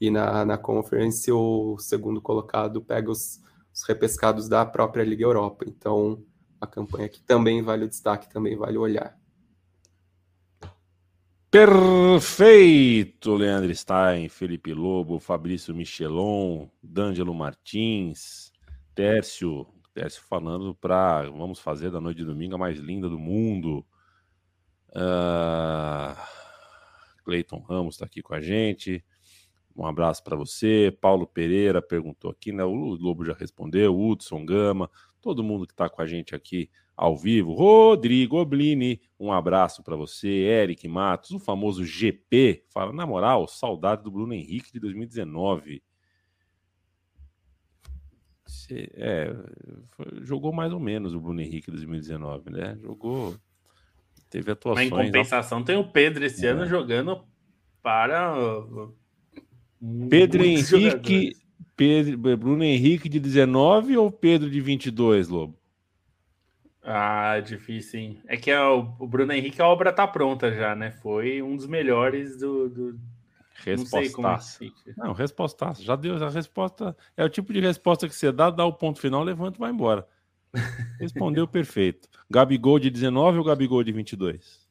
[0.00, 3.40] e na, na Conference o segundo colocado pega os
[3.72, 5.64] os repescados da própria Liga Europa.
[5.66, 6.22] Então,
[6.60, 9.18] a campanha que também vale o destaque, também vale o olhar.
[11.50, 18.52] Perfeito, Leandro Stein, Felipe Lobo, Fabrício Michelon, D'Angelo Martins,
[18.94, 23.84] Tércio, Tércio falando para vamos fazer da noite de domingo a mais linda do mundo.
[24.90, 26.14] Uh,
[27.24, 29.04] Cleiton Ramos está aqui com a gente.
[29.74, 30.96] Um abraço para você.
[31.00, 32.62] Paulo Pereira perguntou aqui, né?
[32.62, 34.88] O Lobo já respondeu, Hudson Gama,
[35.20, 37.54] todo mundo que está com a gente aqui ao vivo.
[37.54, 40.28] Rodrigo Oblini, um abraço para você.
[40.28, 45.82] Eric Matos, o famoso GP, fala, na moral, saudade do Bruno Henrique de 2019.
[48.72, 49.34] É,
[49.92, 52.76] foi, jogou mais ou menos o Bruno Henrique de 2019, né?
[52.80, 53.34] Jogou.
[54.28, 54.90] Teve atuações.
[54.90, 56.50] Mas em compensação, tem o Pedro esse é.
[56.50, 57.24] ano jogando
[57.82, 58.34] para.
[60.08, 61.32] Pedro Henrique.
[61.80, 65.58] Pedro, Bruno Henrique de 19 ou Pedro de 22, Lobo?
[66.84, 68.20] Ah, difícil, hein?
[68.26, 70.90] É que o, o Bruno Henrique, a obra tá pronta já, né?
[70.90, 72.68] Foi um dos melhores do.
[72.68, 73.00] do...
[73.64, 74.62] Respostaça.
[74.94, 75.82] Não, não, respostaça.
[75.82, 76.94] Já deu a resposta.
[77.16, 79.70] É o tipo de resposta que você dá, dá o ponto final, levanta e vai
[79.70, 80.06] embora.
[81.00, 82.10] Respondeu perfeito.
[82.28, 84.68] Gabigol de 19 ou Gabigol de 22?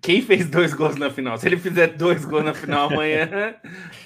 [0.00, 1.38] Quem fez dois gols na final?
[1.38, 3.54] Se ele fizer dois gols na final amanhã,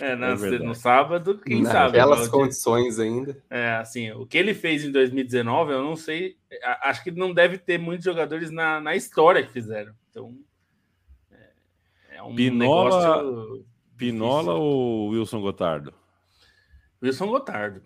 [0.01, 1.99] é, na, é no sábado, quem Naquelas sabe?
[1.99, 3.37] Aquelas condições ainda.
[3.51, 6.37] É, assim, o que ele fez em 2019, eu não sei.
[6.82, 9.93] Acho que não deve ter muitos jogadores na, na história que fizeram.
[10.11, 10.37] Então,
[11.32, 13.24] é, é um Pinola,
[13.97, 15.93] Pinola ou Wilson Gotardo?
[17.03, 17.82] Wilson Gotardo.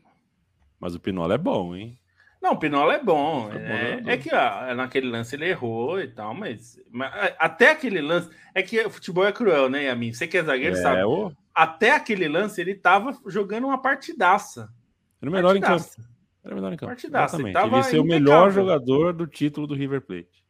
[0.79, 1.99] Mas o Pinola é bom, hein?
[2.41, 3.51] Não, o Pinola é bom.
[3.53, 4.31] É, é, que
[4.77, 8.31] naquele lance ele errou e tal, mas, mas, até aquele lance.
[8.55, 10.13] É que o futebol é cruel, né, Yamin?
[10.13, 11.03] Você que é zagueiro é, sabe.
[11.03, 11.33] O...
[11.55, 14.73] Até aquele lance ele tava jogando uma partidaça.
[15.21, 15.91] Era o melhor partidaça.
[15.91, 16.09] em campo.
[16.45, 16.91] Era o melhor em campo.
[16.91, 17.37] Partidaça.
[17.37, 17.59] Exatamente.
[17.59, 20.45] Ele, ele ser o melhor jogador do título do River Plate.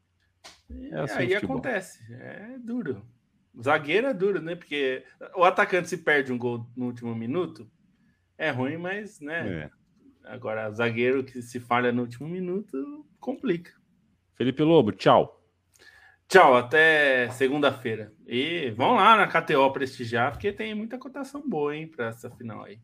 [0.90, 2.00] É assim aí acontece.
[2.12, 3.02] É duro.
[3.60, 4.54] Zagueiro é duro, né?
[4.54, 5.02] Porque
[5.34, 7.68] o atacante se perde um gol no último minuto,
[8.36, 9.64] é ruim, mas, né?
[9.64, 9.77] É.
[10.28, 13.72] Agora, zagueiro que se falha no último minuto, complica.
[14.34, 15.42] Felipe Lobo, tchau.
[16.28, 18.12] Tchau, até segunda-feira.
[18.26, 22.64] E vão lá na KTO prestigiar, porque tem muita cotação boa, hein, para essa final
[22.64, 22.78] aí.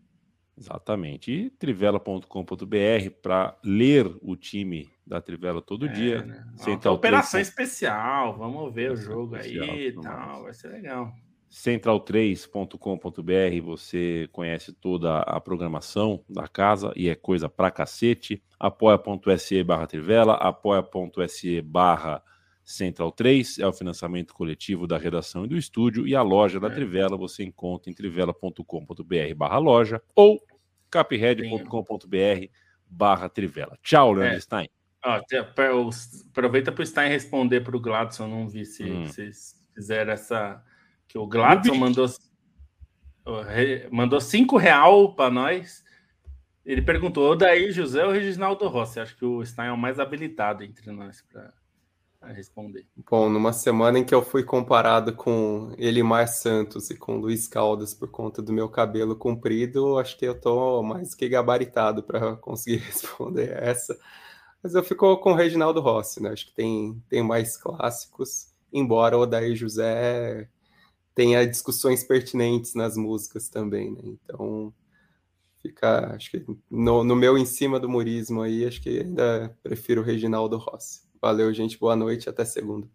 [0.57, 1.30] Exatamente.
[1.30, 6.22] E trivela.com.br para ler o time da Trivela todo é, dia.
[6.22, 6.45] Né?
[6.90, 11.12] Operação especial, vamos ver o jogo aí e tal, vai ser legal
[11.55, 18.43] central3.com.br você conhece toda a programação da casa e é coisa pra cacete.
[18.59, 22.21] apoia.se barra Trivela, apoia.se barra
[22.65, 26.67] Central 3 é o financiamento coletivo da redação e do estúdio e a loja da
[26.67, 26.71] é.
[26.71, 30.41] Trivela você encontra em trivela.com.br barra loja ou
[30.91, 32.49] capred.com.br
[32.87, 33.79] barra Trivela.
[33.81, 34.41] Tchau, Leandro é.
[34.41, 34.69] Stein.
[35.05, 35.21] Ah,
[36.31, 39.05] aproveita para o Stein responder para o Gladson, não vi se hum.
[39.05, 40.65] vocês fizeram essa
[41.15, 42.07] que o Gladson mandou,
[43.93, 45.85] mandou cinco real para nós.
[46.67, 48.99] Ele perguntou: o Daí José ou Reginaldo Rossi?
[48.99, 52.85] Acho que o Stein é o mais habilitado entre nós para responder.
[53.09, 57.95] Bom, numa semana em que eu fui comparado com Elimar Santos e com Luiz Caldas
[57.95, 62.79] por conta do meu cabelo comprido, acho que eu tô mais que gabaritado para conseguir
[62.91, 63.97] responder essa.
[64.61, 66.31] Mas eu fico com o Reginaldo Rossi, né?
[66.31, 70.49] Acho que tem, tem mais clássicos, embora o Daí José
[71.15, 74.01] tenha discussões pertinentes nas músicas também, né?
[74.05, 74.73] Então,
[75.62, 80.03] fica, acho que no, no, meu em cima do murismo aí, acho que ainda prefiro
[80.03, 81.03] o Reginaldo Rossi.
[81.21, 82.89] Valeu, gente, boa noite, até segunda.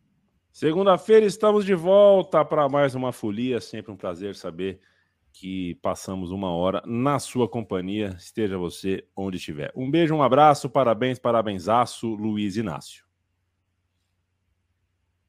[0.51, 4.79] Segunda-feira estamos de volta para mais uma folia, sempre um prazer saber
[5.31, 9.71] que passamos uma hora na sua companhia, esteja você onde estiver.
[9.75, 13.08] Um beijo, um abraço, parabéns, parabensaço, Luiz Inácio.